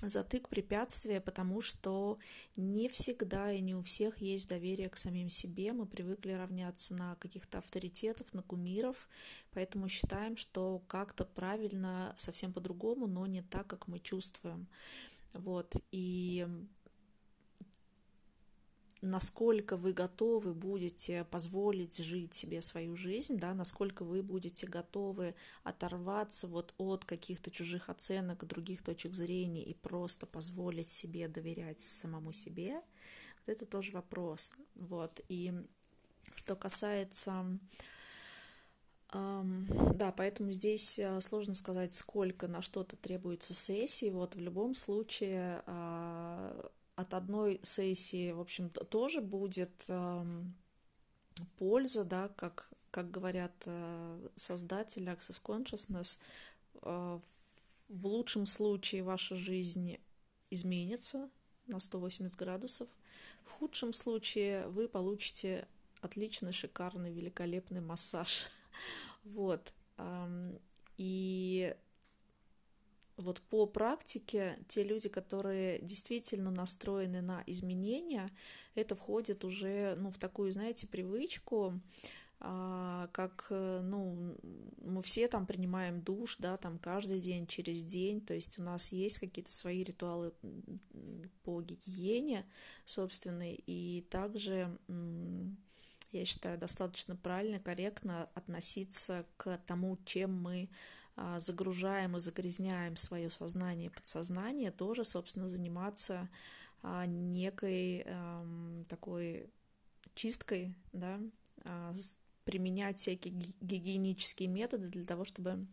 затык, 0.00 0.48
препятствие, 0.48 1.20
потому 1.20 1.60
что 1.60 2.16
не 2.54 2.88
всегда 2.88 3.50
и 3.50 3.62
не 3.62 3.74
у 3.74 3.82
всех 3.82 4.18
есть 4.20 4.48
доверие 4.48 4.88
к 4.88 4.96
самим 4.96 5.28
себе. 5.28 5.72
Мы 5.72 5.86
привыкли 5.86 6.30
равняться 6.30 6.94
на 6.94 7.16
каких-то 7.16 7.58
авторитетов, 7.58 8.32
на 8.32 8.42
кумиров, 8.42 9.08
поэтому 9.54 9.88
считаем, 9.88 10.36
что 10.36 10.84
как-то 10.86 11.24
правильно 11.24 12.14
совсем 12.16 12.52
по-другому, 12.52 13.08
но 13.08 13.26
не 13.26 13.42
так, 13.42 13.66
как 13.66 13.88
мы 13.88 13.98
чувствуем. 13.98 14.68
Вот, 15.32 15.74
и 15.90 16.46
насколько 19.02 19.76
вы 19.76 19.92
готовы 19.92 20.54
будете 20.54 21.24
позволить 21.24 21.98
жить 21.98 22.34
себе 22.34 22.60
свою 22.60 22.96
жизнь, 22.96 23.38
да, 23.38 23.54
насколько 23.54 24.04
вы 24.04 24.22
будете 24.22 24.66
готовы 24.66 25.34
оторваться 25.62 26.46
вот 26.46 26.74
от 26.78 27.04
каких-то 27.04 27.50
чужих 27.50 27.88
оценок, 27.88 28.46
других 28.46 28.82
точек 28.82 29.12
зрения 29.12 29.64
и 29.64 29.74
просто 29.74 30.26
позволить 30.26 30.88
себе 30.88 31.28
доверять 31.28 31.80
самому 31.80 32.32
себе, 32.32 32.82
вот 33.46 33.52
это 33.52 33.66
тоже 33.66 33.92
вопрос. 33.92 34.52
Вот. 34.74 35.20
И 35.28 35.52
что 36.36 36.56
касается 36.56 37.58
да, 39.12 40.12
поэтому 40.16 40.52
здесь 40.52 40.98
э, 40.98 41.20
сложно 41.20 41.54
сказать, 41.54 41.94
сколько 41.94 42.48
на 42.48 42.60
что-то 42.60 42.96
требуется 42.96 43.54
сессий. 43.54 44.10
Вот 44.10 44.34
в 44.34 44.40
любом 44.40 44.74
случае 44.74 45.62
а, 45.66 46.70
от 46.96 47.14
одной 47.14 47.60
сессии, 47.62 48.32
в 48.32 48.40
общем-то, 48.40 48.84
тоже 48.84 49.20
будет 49.20 49.84
эм, 49.88 50.54
польза, 51.58 52.04
да, 52.04 52.28
как, 52.36 52.70
как 52.90 53.10
говорят 53.10 53.52
э, 53.66 54.28
создатели 54.34 55.12
Access 55.12 55.42
Consciousness, 55.44 56.18
э, 56.82 57.18
в 57.88 58.06
лучшем 58.06 58.46
случае 58.46 59.02
ваша 59.02 59.36
жизнь 59.36 59.98
изменится 60.50 61.28
на 61.66 61.80
180 61.80 62.34
градусов, 62.34 62.88
в 63.44 63.50
худшем 63.50 63.92
случае 63.92 64.66
вы 64.68 64.88
получите 64.88 65.68
отличный, 66.00 66.52
шикарный, 66.52 67.12
великолепный 67.12 67.80
массаж. 67.80 68.46
Вот. 69.24 69.72
И 70.98 71.74
вот 73.16 73.40
по 73.42 73.66
практике 73.66 74.58
те 74.68 74.82
люди, 74.82 75.08
которые 75.08 75.78
действительно 75.80 76.50
настроены 76.50 77.22
на 77.22 77.42
изменения, 77.46 78.30
это 78.74 78.94
входит 78.94 79.44
уже 79.44 79.94
ну, 79.98 80.10
в 80.10 80.18
такую, 80.18 80.52
знаете, 80.52 80.86
привычку, 80.86 81.80
а, 82.38 83.08
как, 83.12 83.46
ну, 83.50 84.36
мы 84.82 85.02
все 85.02 85.28
там 85.28 85.46
принимаем 85.46 86.02
душ, 86.02 86.36
да, 86.38 86.58
там 86.58 86.78
каждый 86.78 87.20
день, 87.20 87.46
через 87.46 87.82
день, 87.82 88.20
то 88.20 88.34
есть 88.34 88.58
у 88.58 88.62
нас 88.62 88.92
есть 88.92 89.18
какие-то 89.18 89.52
свои 89.52 89.82
ритуалы 89.82 90.34
по 91.42 91.62
гигиене 91.62 92.44
собственной, 92.84 93.54
и 93.66 94.02
также 94.10 94.78
я 96.12 96.24
считаю, 96.24 96.58
достаточно 96.58 97.16
правильно, 97.16 97.58
корректно 97.58 98.28
относиться 98.34 99.24
к 99.36 99.58
тому, 99.66 99.96
чем 100.04 100.32
мы 100.40 100.68
загружаем 101.38 102.16
и 102.16 102.20
загрязняем 102.20 102.96
свое 102.96 103.30
сознание 103.30 103.88
и 103.88 103.92
подсознание, 103.92 104.70
тоже, 104.70 105.04
собственно, 105.04 105.48
заниматься 105.48 106.28
а, 106.82 107.06
некой 107.06 108.06
такой 108.88 109.50
чисткой, 110.14 110.74
да, 110.92 111.18
а, 111.64 111.94
применять 112.44 112.98
всякие 112.98 113.34
гигиенические 113.60 114.48
методы 114.48 114.88
для 114.88 115.04
того, 115.04 115.24
чтобы 115.24 115.66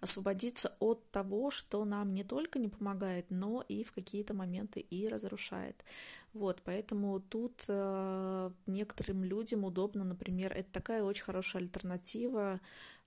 освободиться 0.00 0.72
от 0.78 1.04
того, 1.10 1.50
что 1.50 1.84
нам 1.84 2.12
не 2.12 2.24
только 2.24 2.58
не 2.58 2.68
помогает, 2.68 3.26
но 3.30 3.64
и 3.68 3.84
в 3.84 3.92
какие-то 3.92 4.32
моменты 4.32 4.80
и 4.80 5.08
разрушает. 5.08 5.84
Вот, 6.32 6.62
поэтому 6.64 7.20
тут 7.20 7.64
э, 7.68 8.50
некоторым 8.66 9.24
людям 9.24 9.64
удобно, 9.64 10.04
например, 10.04 10.52
это 10.52 10.70
такая 10.72 11.02
очень 11.02 11.24
хорошая 11.24 11.62
альтернатива 11.62 12.52
а, 12.52 12.60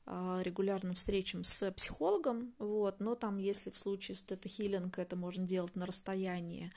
регулярным 0.06 0.96
встречам 0.96 1.44
с 1.44 1.72
психологом, 1.72 2.54
вот, 2.58 3.00
но 3.00 3.16
там, 3.16 3.38
если 3.38 3.70
в 3.70 3.78
случае 3.78 4.16
с 4.16 4.24
тета-хиллинг 4.24 4.98
это 4.98 5.16
можно 5.16 5.46
делать 5.46 5.76
на 5.76 5.86
расстоянии, 5.86 6.72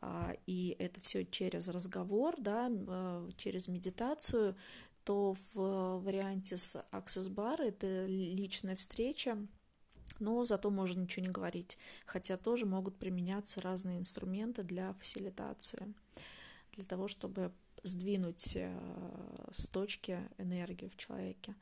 а, 0.00 0.34
и 0.46 0.76
это 0.78 1.00
все 1.00 1.24
через 1.24 1.68
разговор, 1.68 2.34
да, 2.38 2.68
а, 2.70 3.28
через 3.36 3.68
медитацию, 3.68 4.56
то 5.04 5.36
в 5.54 6.00
варианте 6.00 6.58
с 6.58 6.84
Access 6.90 7.30
Bar 7.32 7.62
это 7.62 8.06
личная 8.06 8.74
встреча, 8.76 9.38
но 10.18 10.44
зато 10.44 10.70
можно 10.70 11.02
ничего 11.02 11.26
не 11.26 11.32
говорить, 11.32 11.78
хотя 12.04 12.36
тоже 12.36 12.66
могут 12.66 12.96
применяться 12.96 13.60
разные 13.60 13.98
инструменты 13.98 14.64
для 14.64 14.92
фасилитации, 14.94 15.94
для 16.72 16.84
того, 16.84 17.06
чтобы 17.06 17.52
сдвинуть 17.84 18.58
с 19.52 19.68
точки 19.68 20.18
энергию 20.38 20.90
в 20.90 20.96
человеке. 20.96 21.54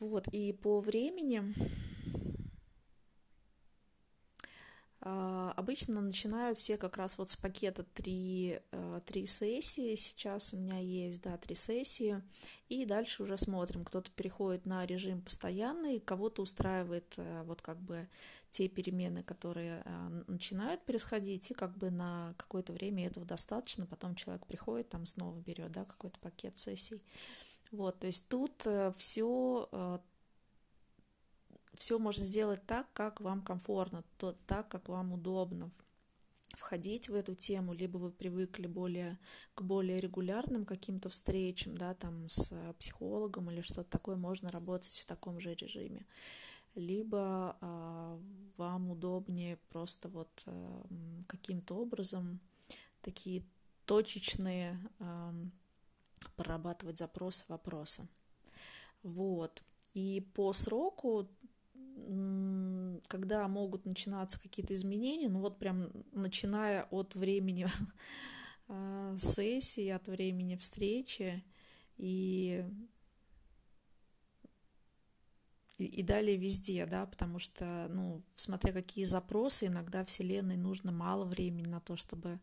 Вот, 0.00 0.28
и 0.28 0.52
по 0.52 0.80
времени 0.80 1.54
А, 5.02 5.52
обычно 5.56 6.02
начинают 6.02 6.58
все 6.58 6.76
как 6.76 6.98
раз 6.98 7.16
вот 7.16 7.30
с 7.30 7.36
пакета 7.36 7.84
три, 7.94 8.60
э, 8.70 9.00
три 9.06 9.24
сессии. 9.24 9.94
Сейчас 9.94 10.52
у 10.52 10.58
меня 10.58 10.78
есть, 10.78 11.22
да, 11.22 11.38
три 11.38 11.54
сессии. 11.54 12.20
И 12.68 12.84
дальше 12.84 13.22
уже 13.22 13.38
смотрим. 13.38 13.84
Кто-то 13.84 14.10
переходит 14.10 14.66
на 14.66 14.84
режим 14.84 15.22
постоянный, 15.22 16.00
кого-то 16.00 16.42
устраивает 16.42 17.14
э, 17.16 17.42
вот 17.46 17.62
как 17.62 17.78
бы 17.80 18.08
те 18.50 18.68
перемены, 18.68 19.22
которые 19.22 19.82
э, 19.84 20.22
начинают 20.26 20.84
происходить, 20.84 21.50
и 21.50 21.54
как 21.54 21.78
бы 21.78 21.90
на 21.90 22.34
какое-то 22.36 22.74
время 22.74 23.06
этого 23.06 23.24
достаточно. 23.24 23.86
Потом 23.86 24.14
человек 24.14 24.44
приходит, 24.46 24.90
там 24.90 25.06
снова 25.06 25.38
берет, 25.40 25.72
да, 25.72 25.86
какой-то 25.86 26.18
пакет 26.18 26.58
сессий. 26.58 27.00
Вот, 27.70 28.00
то 28.00 28.06
есть 28.06 28.28
тут 28.28 28.66
все 28.96 30.00
все 31.74 31.98
можно 31.98 32.24
сделать 32.24 32.64
так, 32.66 32.92
как 32.92 33.20
вам 33.20 33.40
комфортно, 33.40 34.04
то, 34.18 34.36
так, 34.46 34.68
как 34.68 34.88
вам 34.88 35.12
удобно 35.12 35.70
входить 36.52 37.08
в 37.08 37.14
эту 37.14 37.34
тему, 37.34 37.72
либо 37.72 37.96
вы 37.98 38.10
привыкли 38.10 38.66
более, 38.66 39.18
к 39.54 39.62
более 39.62 40.00
регулярным 40.00 40.66
каким-то 40.66 41.08
встречам, 41.08 41.76
да, 41.76 41.94
там 41.94 42.28
с 42.28 42.52
психологом 42.78 43.50
или 43.50 43.62
что-то 43.62 43.88
такое, 43.90 44.16
можно 44.16 44.50
работать 44.50 44.92
в 44.92 45.06
таком 45.06 45.40
же 45.40 45.54
режиме. 45.54 46.06
Либо 46.74 47.56
э, 47.60 48.18
вам 48.56 48.90
удобнее 48.90 49.58
просто 49.70 50.08
вот 50.08 50.30
э, 50.46 50.82
каким-то 51.26 51.76
образом 51.76 52.40
такие 53.00 53.44
точечные 53.86 54.78
э, 54.98 55.32
прорабатывать 56.36 56.98
запросы, 56.98 57.44
вопросы. 57.48 58.08
Вот. 59.02 59.62
И 59.94 60.20
по 60.34 60.52
сроку 60.52 61.28
когда 63.08 63.46
могут 63.48 63.84
начинаться 63.84 64.40
какие-то 64.40 64.74
изменения, 64.74 65.28
ну 65.28 65.40
вот 65.40 65.58
прям 65.58 65.90
начиная 66.12 66.84
от 66.84 67.14
времени 67.14 67.68
а, 68.68 69.16
сессии, 69.18 69.88
от 69.88 70.06
времени 70.08 70.56
встречи 70.56 71.44
и, 71.96 72.64
и, 75.78 75.84
и 75.84 76.02
далее 76.02 76.36
везде, 76.36 76.86
да, 76.86 77.06
потому 77.06 77.38
что, 77.38 77.86
ну, 77.90 78.22
смотря 78.36 78.72
какие 78.72 79.04
запросы, 79.04 79.66
иногда 79.66 80.04
Вселенной 80.04 80.56
нужно 80.56 80.92
мало 80.92 81.24
времени 81.24 81.66
на 81.66 81.80
то, 81.80 81.96
чтобы 81.96 82.40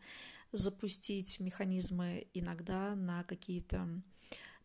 запустить 0.51 1.39
механизмы, 1.39 2.27
иногда 2.33 2.95
на 2.95 3.23
какие-то 3.23 3.87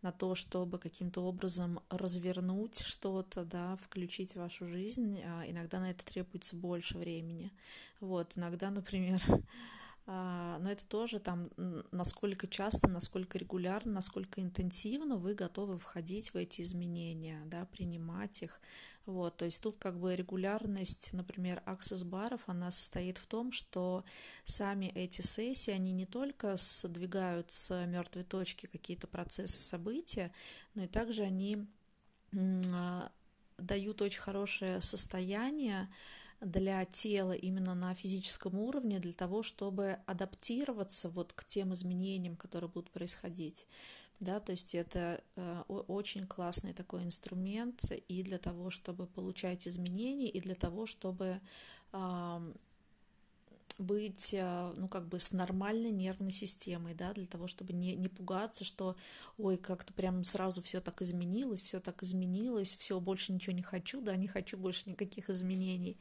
на 0.03 0.11
то, 0.11 0.35
чтобы 0.35 0.79
каким-то 0.79 1.23
образом 1.23 1.81
развернуть 1.89 2.81
что-то, 2.81 3.45
да, 3.45 3.77
включить 3.77 4.33
в 4.33 4.41
вашу 4.41 4.67
жизнь, 4.67 5.21
а 5.25 5.45
иногда 5.47 5.79
на 5.79 5.93
это 5.93 6.05
требуется 6.05 6.57
больше 6.57 6.99
времени. 6.99 7.53
Вот, 8.01 8.33
иногда, 8.37 8.71
например, 8.71 9.23
но 10.07 10.71
это 10.71 10.85
тоже 10.89 11.21
там, 11.21 11.47
насколько 11.93 12.49
часто, 12.49 12.89
насколько 12.89 13.39
регулярно, 13.39 13.93
насколько 13.93 14.41
интенсивно 14.41 15.17
вы 15.17 15.35
готовы 15.35 15.79
входить 15.79 16.35
в 16.35 16.37
эти 16.37 16.63
изменения, 16.63 17.41
да, 17.47 17.67
принимать 17.67 18.43
их. 18.43 18.61
Вот, 19.07 19.37
то 19.37 19.45
есть 19.45 19.63
тут 19.63 19.77
как 19.79 19.99
бы 19.99 20.15
регулярность, 20.15 21.13
например, 21.13 21.63
аксесс-баров, 21.67 22.43
она 22.47 22.71
состоит 22.71 23.19
в 23.19 23.27
том, 23.27 23.53
что 23.53 24.05
сами 24.45 24.87
эти 24.87 25.23
сессии, 25.23 25.73
они 25.73 25.93
не 25.93 26.07
только 26.07 26.57
сдвигают 26.57 27.53
с 27.53 27.87
мертвой 27.87 28.25
точки 28.25 28.67
какие-то 28.67 29.07
процессы, 29.07 29.61
события, 29.61 30.33
но 30.75 30.85
и 30.85 30.89
также 30.89 31.23
они 31.23 31.67
а, 32.35 33.11
дают 33.59 34.03
очень 34.03 34.21
хорошее 34.21 34.81
состояние, 34.81 35.89
для 36.43 36.85
тела 36.85 37.33
именно 37.33 37.75
на 37.75 37.95
физическом 37.95 38.59
уровне, 38.59 38.99
для 38.99 39.13
того, 39.13 39.43
чтобы 39.43 39.99
адаптироваться 40.07 41.09
вот 41.09 41.33
к 41.33 41.45
тем 41.45 41.73
изменениям, 41.73 42.37
которые 42.37 42.69
будут 42.69 42.91
происходить. 42.91 43.67
Да, 44.21 44.39
то 44.39 44.53
есть 44.53 44.75
это 44.75 45.23
э, 45.35 45.63
очень 45.67 46.27
классный 46.27 46.73
такой 46.73 47.03
инструмент 47.03 47.91
и 48.09 48.23
для 48.23 48.39
того, 48.39 48.71
чтобы 48.71 49.07
получать 49.07 49.67
изменения, 49.67 50.29
и 50.29 50.41
для 50.41 50.55
того, 50.55 50.87
чтобы 50.87 51.41
быть, 53.81 54.35
э, 54.35 54.73
ну, 54.77 54.89
как 54.89 55.09
бы 55.09 55.19
с 55.19 55.33
нормальной 55.33 55.91
нервной 55.91 56.31
системой, 56.31 56.95
да, 56.95 57.13
для 57.13 57.27
того, 57.27 57.47
чтобы 57.47 57.73
не, 57.73 57.95
не 57.97 58.09
пугаться, 58.09 58.65
что, 58.65 58.97
ой, 59.39 59.57
как-то 59.57 59.93
прям 59.93 60.25
сразу 60.25 60.63
все 60.63 60.81
так 60.81 61.03
изменилось, 61.03 61.63
все 61.63 61.81
так 61.81 62.03
изменилось, 62.03 62.75
все, 62.77 63.01
больше 63.01 63.33
ничего 63.33 63.55
не 63.55 63.63
хочу, 63.63 64.01
да, 64.01 64.17
не 64.17 64.29
хочу 64.29 64.57
больше 64.57 64.89
никаких 64.89 65.31
изменений, 65.31 65.97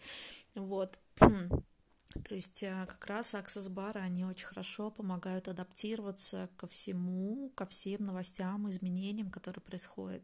вот. 0.56 1.00
То 1.18 2.36
есть 2.36 2.62
э, 2.64 2.86
как 2.88 3.06
раз 3.08 3.36
аксесс-бары, 3.36 4.02
они 4.02 4.26
очень 4.26 4.46
хорошо 4.46 4.92
помогают 4.92 5.48
адаптироваться 5.48 6.50
ко 6.58 6.68
всему, 6.68 7.52
ко 7.56 7.66
всем 7.66 8.04
новостям, 8.04 8.70
изменениям, 8.70 9.30
которые 9.32 9.62
происходят. 9.62 10.24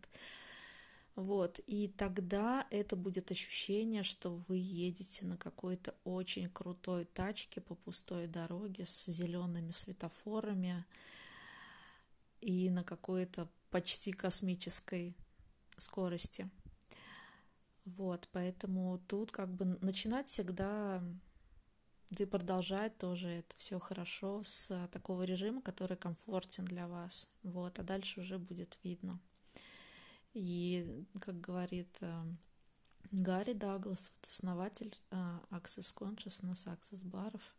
Вот, 1.18 1.60
и 1.66 1.88
тогда 1.88 2.68
это 2.70 2.96
будет 2.96 3.32
ощущение, 3.32 4.04
что 4.04 4.36
вы 4.48 4.58
едете 4.58 5.26
на 5.26 5.36
какой-то 5.36 5.96
очень 6.04 6.48
крутой 6.48 7.06
тачке 7.06 7.60
по 7.60 7.74
пустой 7.74 8.28
дороге 8.28 8.86
с 8.86 9.06
зелеными 9.08 9.72
светофорами 9.72 10.86
и 12.40 12.70
на 12.70 12.84
какой-то 12.84 13.50
почти 13.72 14.12
космической 14.12 15.18
скорости. 15.80 16.52
Вот, 17.86 18.30
поэтому 18.32 19.00
тут 19.08 19.32
как 19.32 19.52
бы 19.52 19.66
начинать 19.82 20.28
всегда, 20.28 21.02
да 22.12 22.24
и 22.24 22.28
продолжать 22.28 22.96
тоже 23.00 23.28
это 23.28 23.56
все 23.56 23.80
хорошо 23.80 24.44
с 24.44 24.88
такого 24.92 25.24
режима, 25.24 25.64
который 25.64 25.98
комфортен 25.98 26.66
для 26.66 26.88
вас. 26.88 27.28
Вот, 27.42 27.80
а 27.80 27.84
дальше 27.84 28.22
уже 28.22 28.38
будет 28.38 28.78
видно. 28.84 29.20
И, 30.40 31.04
как 31.20 31.42
говорит 31.42 31.98
э, 32.02 32.24
Гарри 33.12 33.54
Даглас, 33.54 34.12
вот 34.14 34.28
основатель 34.28 34.96
э, 35.10 35.40
Access 35.50 35.98
Consciousness, 35.98 36.68
Access 36.68 37.04
баров, 37.04 37.56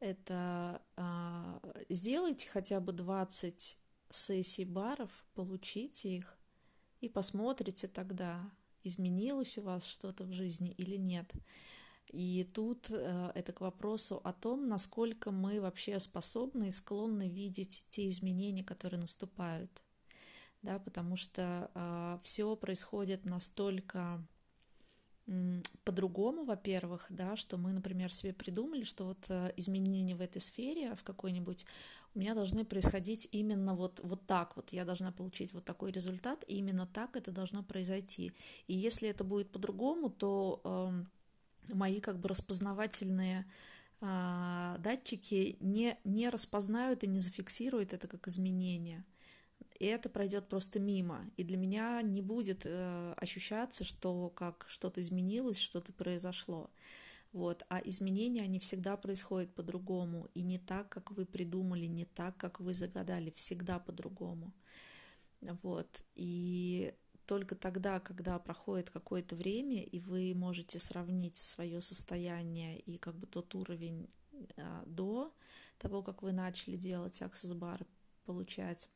это 0.00 0.80
э, 0.96 1.84
сделайте 1.90 2.48
хотя 2.48 2.80
бы 2.80 2.92
20 2.92 3.78
сессий 4.08 4.64
баров, 4.64 5.26
получите 5.34 6.16
их 6.16 6.38
и 7.02 7.10
посмотрите 7.10 7.86
тогда, 7.86 8.50
изменилось 8.82 9.58
у 9.58 9.62
вас 9.62 9.84
что-то 9.84 10.24
в 10.24 10.32
жизни 10.32 10.72
или 10.78 10.96
нет. 10.96 11.30
И 12.08 12.48
тут 12.54 12.88
э, 12.88 13.30
это 13.34 13.52
к 13.52 13.60
вопросу 13.60 14.22
о 14.24 14.32
том, 14.32 14.68
насколько 14.68 15.30
мы 15.30 15.60
вообще 15.60 16.00
способны 16.00 16.68
и 16.68 16.70
склонны 16.70 17.28
видеть 17.28 17.84
те 17.90 18.08
изменения, 18.08 18.64
которые 18.64 19.02
наступают 19.02 19.83
да, 20.64 20.78
потому 20.78 21.16
что 21.16 21.70
э, 21.74 22.18
все 22.22 22.56
происходит 22.56 23.24
настолько 23.26 24.20
по-другому, 25.84 26.44
во-первых, 26.44 27.06
да, 27.08 27.36
что 27.36 27.56
мы, 27.56 27.72
например, 27.72 28.12
себе 28.12 28.34
придумали, 28.34 28.84
что 28.84 29.04
вот 29.04 29.24
э, 29.28 29.52
изменения 29.56 30.14
в 30.14 30.20
этой 30.20 30.40
сфере, 30.40 30.94
в 30.94 31.02
какой-нибудь, 31.02 31.64
у 32.14 32.18
меня 32.18 32.34
должны 32.34 32.64
происходить 32.64 33.28
именно 33.32 33.74
вот, 33.74 34.00
вот 34.02 34.26
так 34.26 34.54
вот, 34.56 34.72
я 34.72 34.84
должна 34.84 35.12
получить 35.12 35.54
вот 35.54 35.64
такой 35.64 35.92
результат, 35.92 36.44
и 36.46 36.56
именно 36.56 36.86
так 36.86 37.16
это 37.16 37.30
должно 37.30 37.62
произойти. 37.62 38.32
И 38.66 38.74
если 38.74 39.08
это 39.08 39.24
будет 39.24 39.50
по-другому, 39.50 40.10
то 40.10 40.60
э, 40.64 41.74
мои 41.74 42.00
как 42.00 42.18
бы 42.20 42.28
распознавательные 42.28 43.46
э, 44.02 44.76
датчики 44.78 45.56
не, 45.60 45.96
не 46.04 46.28
распознают 46.28 47.02
и 47.02 47.06
не 47.06 47.18
зафиксируют 47.18 47.94
это 47.94 48.08
как 48.08 48.28
изменение 48.28 49.04
и 49.78 49.86
это 49.86 50.08
пройдет 50.08 50.48
просто 50.48 50.78
мимо. 50.78 51.28
И 51.36 51.44
для 51.44 51.56
меня 51.56 52.00
не 52.02 52.22
будет 52.22 52.62
э, 52.64 53.12
ощущаться, 53.16 53.84
что 53.84 54.30
как 54.30 54.64
что-то 54.68 55.00
изменилось, 55.00 55.58
что-то 55.58 55.92
произошло. 55.92 56.70
Вот. 57.32 57.64
А 57.68 57.80
изменения, 57.84 58.42
они 58.42 58.60
всегда 58.60 58.96
происходят 58.96 59.52
по-другому. 59.54 60.28
И 60.34 60.42
не 60.42 60.58
так, 60.58 60.88
как 60.88 61.10
вы 61.10 61.26
придумали, 61.26 61.86
не 61.86 62.04
так, 62.04 62.36
как 62.36 62.60
вы 62.60 62.72
загадали. 62.72 63.30
Всегда 63.30 63.80
по-другому. 63.80 64.52
Вот. 65.40 66.04
И 66.14 66.94
только 67.26 67.56
тогда, 67.56 67.98
когда 67.98 68.38
проходит 68.38 68.90
какое-то 68.90 69.34
время, 69.34 69.82
и 69.82 69.98
вы 69.98 70.32
можете 70.34 70.78
сравнить 70.78 71.36
свое 71.36 71.80
состояние 71.80 72.78
и 72.78 72.98
как 72.98 73.16
бы 73.16 73.26
тот 73.26 73.54
уровень 73.54 74.08
а, 74.56 74.84
до 74.86 75.34
того, 75.78 76.02
как 76.02 76.22
вы 76.22 76.32
начали 76.32 76.76
делать 76.76 77.20
аксесс-бар, 77.20 77.84
получать 78.24 78.88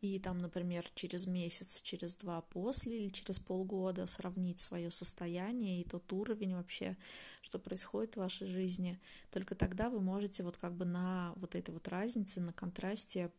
и 0.00 0.18
там, 0.18 0.38
например, 0.38 0.90
через 0.94 1.26
месяц, 1.26 1.80
через 1.82 2.16
два 2.16 2.42
после 2.42 3.04
или 3.04 3.10
через 3.10 3.38
полгода 3.38 4.06
сравнить 4.06 4.60
свое 4.60 4.90
состояние 4.90 5.80
и 5.80 5.84
тот 5.84 6.12
уровень 6.12 6.54
вообще, 6.54 6.96
что 7.42 7.58
происходит 7.58 8.14
в 8.14 8.20
вашей 8.20 8.46
жизни, 8.46 8.98
только 9.30 9.54
тогда 9.54 9.90
вы 9.90 10.00
можете 10.00 10.42
вот 10.42 10.56
как 10.56 10.74
бы 10.74 10.84
на 10.84 11.32
вот 11.36 11.54
этой 11.54 11.72
вот 11.72 11.88
разнице, 11.88 12.40
на 12.40 12.52
контрасте 12.52 13.30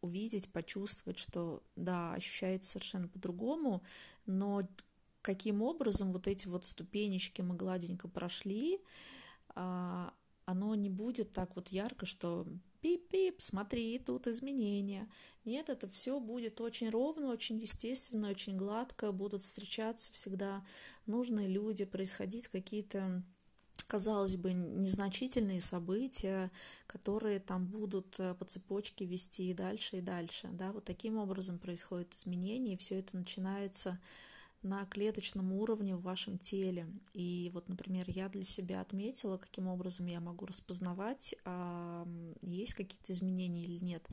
увидеть, 0.00 0.52
почувствовать, 0.52 1.18
что 1.18 1.62
да, 1.76 2.14
ощущается 2.14 2.72
совершенно 2.72 3.08
по-другому, 3.08 3.82
но 4.26 4.62
каким 5.22 5.62
образом 5.62 6.12
вот 6.12 6.26
эти 6.26 6.48
вот 6.48 6.64
ступенечки 6.64 7.40
мы 7.40 7.54
гладенько 7.54 8.08
прошли, 8.08 8.80
а, 9.54 10.12
оно 10.44 10.74
не 10.74 10.90
будет 10.90 11.32
так 11.32 11.54
вот 11.56 11.68
ярко, 11.68 12.06
что 12.06 12.46
пип-пип, 12.82 13.36
смотри, 13.38 13.98
тут 13.98 14.26
изменения. 14.26 15.08
Нет, 15.44 15.70
это 15.70 15.88
все 15.88 16.20
будет 16.20 16.60
очень 16.60 16.90
ровно, 16.90 17.30
очень 17.30 17.58
естественно, 17.58 18.28
очень 18.30 18.56
гладко, 18.56 19.12
будут 19.12 19.42
встречаться 19.42 20.12
всегда 20.12 20.64
нужные 21.06 21.48
люди, 21.48 21.84
происходить 21.84 22.48
какие-то 22.48 23.22
казалось 23.88 24.36
бы, 24.36 24.54
незначительные 24.54 25.60
события, 25.60 26.50
которые 26.86 27.40
там 27.40 27.66
будут 27.66 28.18
э, 28.20 28.34
по 28.34 28.46
цепочке 28.46 29.04
вести 29.04 29.50
и 29.50 29.54
дальше, 29.54 29.98
и 29.98 30.00
дальше. 30.00 30.48
Да? 30.52 30.72
Вот 30.72 30.84
таким 30.84 31.18
образом 31.18 31.58
происходит 31.58 32.14
изменение, 32.14 32.74
и 32.74 32.78
все 32.78 33.00
это 33.00 33.16
начинается 33.16 33.98
на 34.62 34.84
клеточном 34.86 35.52
уровне 35.52 35.96
в 35.96 36.02
вашем 36.02 36.38
теле. 36.38 36.86
И 37.12 37.50
вот, 37.52 37.68
например, 37.68 38.04
я 38.08 38.28
для 38.28 38.44
себя 38.44 38.80
отметила, 38.80 39.36
каким 39.36 39.66
образом 39.66 40.06
я 40.06 40.20
могу 40.20 40.46
распознавать, 40.46 41.34
есть 42.42 42.74
какие-то 42.74 43.12
изменения 43.12 43.64
или 43.64 43.84
нет. 43.84 44.08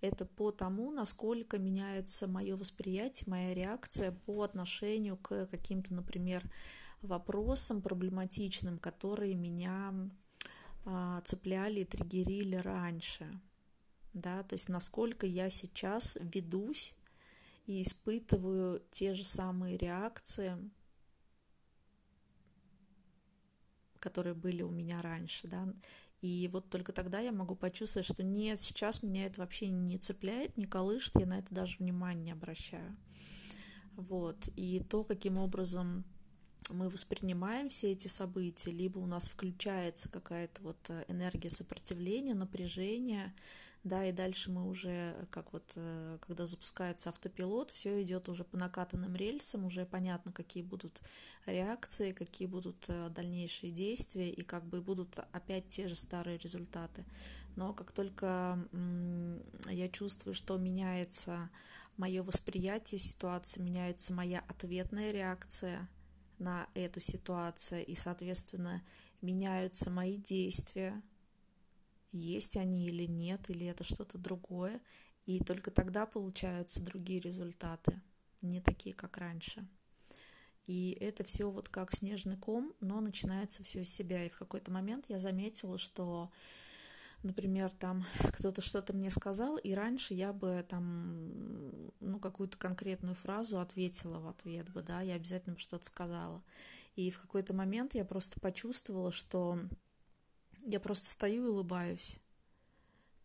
Это 0.00 0.24
по 0.24 0.50
тому, 0.50 0.90
насколько 0.90 1.58
меняется 1.58 2.26
мое 2.26 2.56
восприятие, 2.56 3.28
моя 3.28 3.54
реакция 3.54 4.12
по 4.24 4.42
отношению 4.42 5.18
к 5.18 5.46
каким-то, 5.46 5.92
например, 5.92 6.42
вопросам 7.02 7.82
проблематичным, 7.82 8.78
которые 8.78 9.34
меня 9.34 9.94
а, 10.86 11.20
цепляли 11.22 11.80
и 11.80 11.84
триггерили 11.84 12.56
раньше. 12.56 13.30
Да, 14.14 14.42
то 14.42 14.54
есть 14.54 14.68
насколько 14.68 15.26
я 15.26 15.50
сейчас 15.50 16.18
ведусь 16.20 16.94
и 17.70 17.82
испытываю 17.82 18.82
те 18.90 19.14
же 19.14 19.24
самые 19.24 19.76
реакции, 19.76 20.56
которые 24.00 24.34
были 24.34 24.62
у 24.62 24.70
меня 24.70 25.00
раньше, 25.00 25.46
да, 25.46 25.72
и 26.20 26.48
вот 26.52 26.68
только 26.68 26.92
тогда 26.92 27.20
я 27.20 27.30
могу 27.30 27.54
почувствовать, 27.54 28.08
что 28.08 28.24
нет, 28.24 28.60
сейчас 28.60 29.04
меня 29.04 29.26
это 29.26 29.40
вообще 29.40 29.68
не 29.68 29.98
цепляет, 29.98 30.56
не 30.56 30.66
колышет, 30.66 31.14
я 31.20 31.26
на 31.26 31.38
это 31.38 31.54
даже 31.54 31.76
внимания 31.78 32.24
не 32.24 32.32
обращаю. 32.32 32.96
Вот. 33.94 34.48
И 34.56 34.80
то, 34.80 35.04
каким 35.04 35.38
образом 35.38 36.04
мы 36.70 36.88
воспринимаем 36.88 37.68
все 37.68 37.92
эти 37.92 38.08
события, 38.08 38.72
либо 38.72 38.98
у 38.98 39.06
нас 39.06 39.28
включается 39.28 40.08
какая-то 40.08 40.60
вот 40.62 40.78
э, 40.88 41.04
энергия 41.08 41.50
сопротивления, 41.50 42.34
напряжения, 42.34 43.32
да, 43.84 44.04
и 44.04 44.12
дальше 44.12 44.50
мы 44.50 44.68
уже, 44.68 45.26
как 45.30 45.52
вот, 45.52 45.72
э, 45.76 46.18
когда 46.20 46.46
запускается 46.46 47.08
автопилот, 47.10 47.70
все 47.70 48.02
идет 48.02 48.28
уже 48.28 48.44
по 48.44 48.56
накатанным 48.56 49.14
рельсам, 49.14 49.64
уже 49.64 49.86
понятно, 49.86 50.32
какие 50.32 50.62
будут 50.62 51.02
реакции, 51.46 52.12
какие 52.12 52.46
будут 52.46 52.84
э, 52.88 53.08
дальнейшие 53.10 53.72
действия, 53.72 54.30
и 54.30 54.42
как 54.42 54.64
бы 54.64 54.82
будут 54.82 55.18
опять 55.32 55.68
те 55.68 55.88
же 55.88 55.96
старые 55.96 56.38
результаты. 56.38 57.04
Но 57.56 57.72
как 57.72 57.92
только 57.92 58.58
я 59.68 59.88
чувствую, 59.88 60.34
что 60.34 60.56
меняется 60.56 61.50
мое 61.96 62.22
восприятие 62.22 62.98
ситуации, 62.98 63.60
меняется 63.60 64.12
моя 64.12 64.44
ответная 64.48 65.10
реакция– 65.10 65.88
на 66.40 66.68
эту 66.74 67.00
ситуацию, 67.00 67.86
и, 67.86 67.94
соответственно, 67.94 68.82
меняются 69.22 69.90
мои 69.90 70.16
действия, 70.16 71.00
есть 72.12 72.56
они 72.56 72.86
или 72.86 73.04
нет, 73.04 73.50
или 73.50 73.66
это 73.66 73.84
что-то 73.84 74.18
другое, 74.18 74.80
и 75.24 75.38
только 75.40 75.70
тогда 75.70 76.06
получаются 76.06 76.84
другие 76.84 77.20
результаты, 77.20 78.00
не 78.42 78.60
такие, 78.60 78.94
как 78.94 79.18
раньше. 79.18 79.66
И 80.66 80.96
это 81.00 81.24
все 81.24 81.50
вот 81.50 81.68
как 81.68 81.94
снежный 81.94 82.36
ком, 82.36 82.74
но 82.80 83.00
начинается 83.00 83.62
все 83.64 83.84
с 83.84 83.92
себя. 83.92 84.24
И 84.24 84.28
в 84.28 84.38
какой-то 84.38 84.70
момент 84.70 85.06
я 85.08 85.18
заметила, 85.18 85.78
что 85.78 86.30
например, 87.22 87.70
там 87.70 88.04
кто-то 88.32 88.62
что-то 88.62 88.92
мне 88.92 89.10
сказал, 89.10 89.56
и 89.56 89.74
раньше 89.74 90.14
я 90.14 90.32
бы 90.32 90.64
там, 90.68 91.90
ну, 92.00 92.18
какую-то 92.18 92.56
конкретную 92.56 93.14
фразу 93.14 93.60
ответила 93.60 94.18
в 94.20 94.28
ответ 94.28 94.70
бы, 94.70 94.82
да, 94.82 95.00
я 95.02 95.14
обязательно 95.14 95.54
бы 95.54 95.60
что-то 95.60 95.84
сказала. 95.84 96.42
И 96.96 97.10
в 97.10 97.20
какой-то 97.20 97.54
момент 97.54 97.94
я 97.94 98.04
просто 98.04 98.40
почувствовала, 98.40 99.12
что 99.12 99.58
я 100.64 100.80
просто 100.80 101.08
стою 101.08 101.46
и 101.46 101.50
улыбаюсь. 101.50 102.18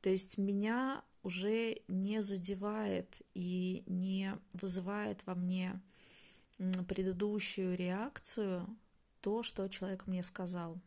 То 0.02 0.10
есть 0.10 0.38
меня 0.38 1.04
уже 1.24 1.82
не 1.88 2.22
задевает 2.22 3.22
и 3.34 3.84
не 3.88 4.32
вызывает 4.54 5.26
во 5.26 5.34
мне 5.36 5.82
предыдущую 6.88 7.76
реакцию 7.76 8.68
то, 9.22 9.42
что 9.42 9.68
человек 9.68 10.06
мне 10.06 10.22
сказал. 10.22 10.80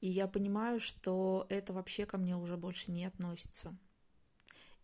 И 0.00 0.08
я 0.10 0.28
понимаю, 0.28 0.80
что 0.80 1.46
это 1.48 1.72
вообще 1.72 2.04
ко 2.04 2.18
мне 2.18 2.36
уже 2.36 2.58
больше 2.58 2.90
не 2.90 3.06
относится. 3.06 3.74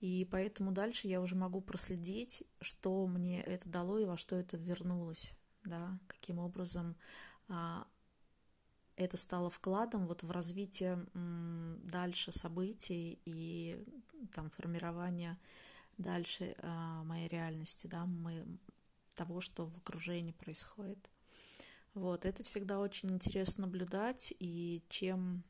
И 0.01 0.27
поэтому 0.31 0.73
дальше 0.73 1.09
я 1.09 1.21
уже 1.21 1.37
могу 1.37 1.61
проследить, 1.61 2.45
что 2.63 3.07
мне 3.07 3.43
это 3.43 3.69
дало 3.69 3.99
и 3.99 4.07
во 4.07 4.17
что 4.17 4.37
это 4.37 4.57
вернулось, 4.57 5.35
да, 5.63 5.99
каким 6.07 6.39
образом 6.39 6.97
а, 7.49 7.87
это 9.05 9.17
стало 9.17 9.51
вкладом 9.51 10.07
вот 10.07 10.23
в 10.23 10.31
развитие 10.31 11.05
дальше 11.85 12.33
событий 12.33 13.19
и 13.25 13.83
там 14.33 14.51
формирование 14.51 15.39
дальше 15.99 16.55
а, 16.63 17.03
моей 17.05 17.29
реальности, 17.29 17.87
да, 17.87 18.05
мы, 18.07 18.47
того, 19.15 19.41
что 19.41 19.67
в 19.67 19.79
окружении 19.79 20.33
происходит. 20.33 21.11
Вот, 21.95 22.25
это 22.25 22.43
всегда 22.45 22.79
очень 22.79 23.11
интересно 23.11 23.67
наблюдать, 23.67 24.33
и 24.39 24.83
чем, 24.89 25.43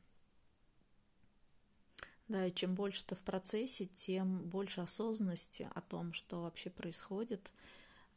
да, 2.27 2.47
и 2.47 2.53
чем 2.53 2.73
больше 2.73 3.05
ты 3.05 3.15
в 3.15 3.23
процессе, 3.23 3.85
тем 3.85 4.49
больше 4.49 4.81
осознанности 4.81 5.69
о 5.73 5.81
том, 5.81 6.13
что 6.13 6.43
вообще 6.43 6.69
происходит, 6.69 7.51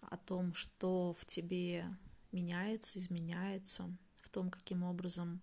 о 0.01 0.16
том, 0.16 0.55
что 0.55 1.12
в 1.12 1.24
тебе 1.26 1.85
меняется, 2.32 2.99
изменяется, 2.99 3.95
том, 4.35 4.51
каким 4.51 4.82
образом 4.82 5.41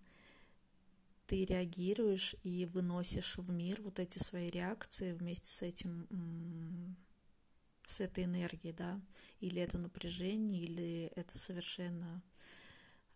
ты 1.26 1.46
реагируешь 1.46 2.36
и 2.42 2.66
выносишь 2.66 3.38
в 3.38 3.50
мир 3.50 3.80
вот 3.80 3.98
эти 3.98 4.18
свои 4.18 4.50
реакции 4.50 5.14
вместе 5.14 5.48
с 5.48 5.62
этим, 5.62 6.06
с 7.86 8.02
этой 8.02 8.24
энергией, 8.24 8.74
да, 8.74 9.00
или 9.40 9.62
это 9.62 9.78
напряжение, 9.78 10.62
или 10.62 11.12
это 11.16 11.38
совершенно 11.38 12.22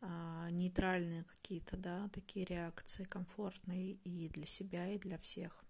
а, 0.01 0.49
нейтральные 0.51 1.25
какие-то, 1.25 1.77
да, 1.77 2.09
такие 2.09 2.47
реакции 2.47 3.05
комфортные 3.05 3.99
и 4.05 4.31
для 4.31 4.47
себя, 4.47 4.89
и 4.89 4.99
для 4.99 5.19
всех. 5.19 5.63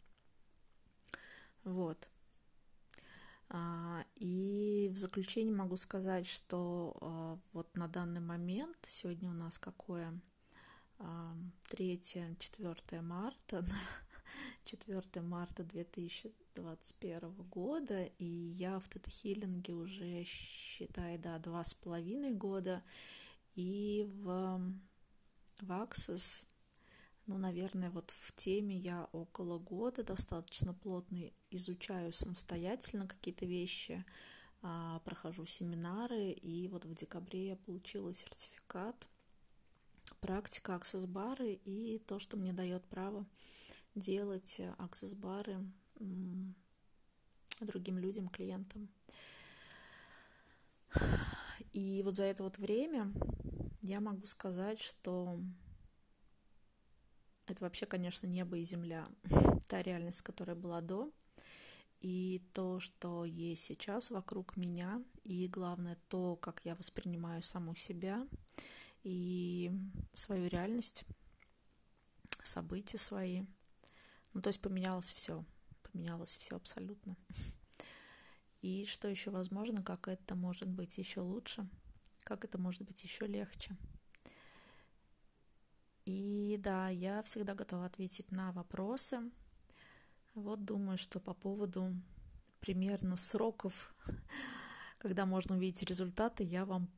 Вот. 1.64 2.08
А, 3.48 4.04
и 4.16 4.90
в 4.92 4.96
заключение 4.96 5.54
могу 5.54 5.76
сказать, 5.76 6.26
что 6.26 6.96
а, 7.00 7.38
вот 7.52 7.76
на 7.76 7.88
данный 7.88 8.20
момент, 8.20 8.76
сегодня 8.82 9.30
у 9.30 9.34
нас 9.34 9.58
какое? 9.58 10.20
3-4 10.98 13.02
марта, 13.02 13.64
4 14.64 15.22
марта 15.22 15.62
2021 15.62 17.34
года, 17.50 18.04
и 18.18 18.24
я 18.24 18.78
в 18.78 18.88
тета-хиллинге 18.88 19.74
уже, 19.74 20.24
считай, 20.24 21.18
да, 21.18 21.38
два 21.38 21.62
с 21.64 21.74
половиной 21.74 22.34
года, 22.34 22.82
и 23.54 24.08
в, 24.14 24.58
в 25.60 25.70
Access, 25.70 26.46
ну, 27.26 27.38
наверное, 27.38 27.90
вот 27.90 28.10
в 28.10 28.34
теме 28.34 28.76
я 28.76 29.08
около 29.12 29.58
года 29.58 30.04
достаточно 30.04 30.72
плотно 30.72 31.30
изучаю 31.50 32.12
самостоятельно 32.12 33.08
какие-то 33.08 33.46
вещи, 33.46 34.04
а, 34.62 35.00
прохожу 35.00 35.44
семинары, 35.44 36.30
и 36.30 36.68
вот 36.68 36.84
в 36.84 36.94
декабре 36.94 37.48
я 37.48 37.56
получила 37.56 38.14
сертификат 38.14 39.08
практика 40.20 40.76
аксесс-бары 40.76 41.54
и 41.64 41.98
то, 42.06 42.18
что 42.20 42.36
мне 42.36 42.52
дает 42.52 42.84
право 42.84 43.26
делать 43.94 44.60
аксесс-бары 44.78 45.58
другим 47.60 47.98
людям, 47.98 48.28
клиентам. 48.28 48.88
И 51.72 52.02
вот 52.04 52.16
за 52.16 52.24
это 52.24 52.42
вот 52.44 52.58
время 52.58 53.12
я 53.82 54.00
могу 54.00 54.26
сказать, 54.26 54.80
что 54.80 55.40
это 57.46 57.64
вообще, 57.64 57.86
конечно, 57.86 58.26
небо 58.26 58.58
и 58.58 58.64
земля. 58.64 59.06
Та 59.68 59.82
реальность, 59.82 60.22
которая 60.22 60.56
была 60.56 60.80
до, 60.80 61.10
и 62.00 62.42
то, 62.52 62.80
что 62.80 63.24
есть 63.24 63.62
сейчас 63.62 64.10
вокруг 64.10 64.56
меня, 64.56 65.02
и 65.24 65.48
главное 65.48 65.98
то, 66.08 66.36
как 66.36 66.60
я 66.64 66.74
воспринимаю 66.74 67.42
саму 67.42 67.74
себя 67.74 68.26
и 69.02 69.72
свою 70.14 70.48
реальность, 70.48 71.04
события 72.42 72.98
свои. 72.98 73.44
Ну, 74.34 74.42
то 74.42 74.48
есть 74.48 74.60
поменялось 74.60 75.12
все, 75.12 75.44
поменялось 75.82 76.36
все 76.36 76.56
абсолютно. 76.56 77.16
И 78.60 78.84
что 78.84 79.08
еще 79.08 79.30
возможно, 79.30 79.82
как 79.82 80.08
это 80.08 80.34
может 80.34 80.68
быть 80.68 80.98
еще 80.98 81.20
лучше, 81.20 81.68
как 82.24 82.44
это 82.44 82.58
может 82.58 82.82
быть 82.82 83.02
еще 83.04 83.26
легче. 83.26 83.76
И 86.06 86.56
да, 86.62 86.88
я 86.88 87.20
всегда 87.22 87.54
готова 87.54 87.84
ответить 87.86 88.30
на 88.30 88.52
вопросы. 88.52 89.20
Вот 90.34 90.64
думаю, 90.64 90.98
что 90.98 91.18
по 91.18 91.34
поводу 91.34 91.92
примерно 92.60 93.16
сроков, 93.16 93.94
когда 94.98 95.26
можно 95.26 95.56
увидеть 95.56 95.82
результаты, 95.82 96.44
я 96.44 96.64
вам 96.64 96.88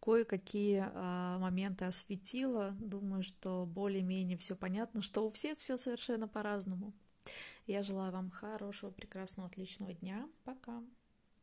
кое-какие 0.00 0.84
а, 0.92 1.38
моменты 1.38 1.84
осветила. 1.84 2.72
Думаю, 2.80 3.22
что 3.22 3.64
более-менее 3.64 4.36
все 4.36 4.56
понятно, 4.56 5.02
что 5.02 5.24
у 5.24 5.30
всех 5.30 5.58
все 5.58 5.76
совершенно 5.76 6.26
по-разному. 6.26 6.92
Я 7.66 7.82
желаю 7.82 8.12
вам 8.12 8.30
хорошего, 8.30 8.90
прекрасного, 8.90 9.48
отличного 9.48 9.94
дня. 9.94 10.28
Пока. 10.44 10.82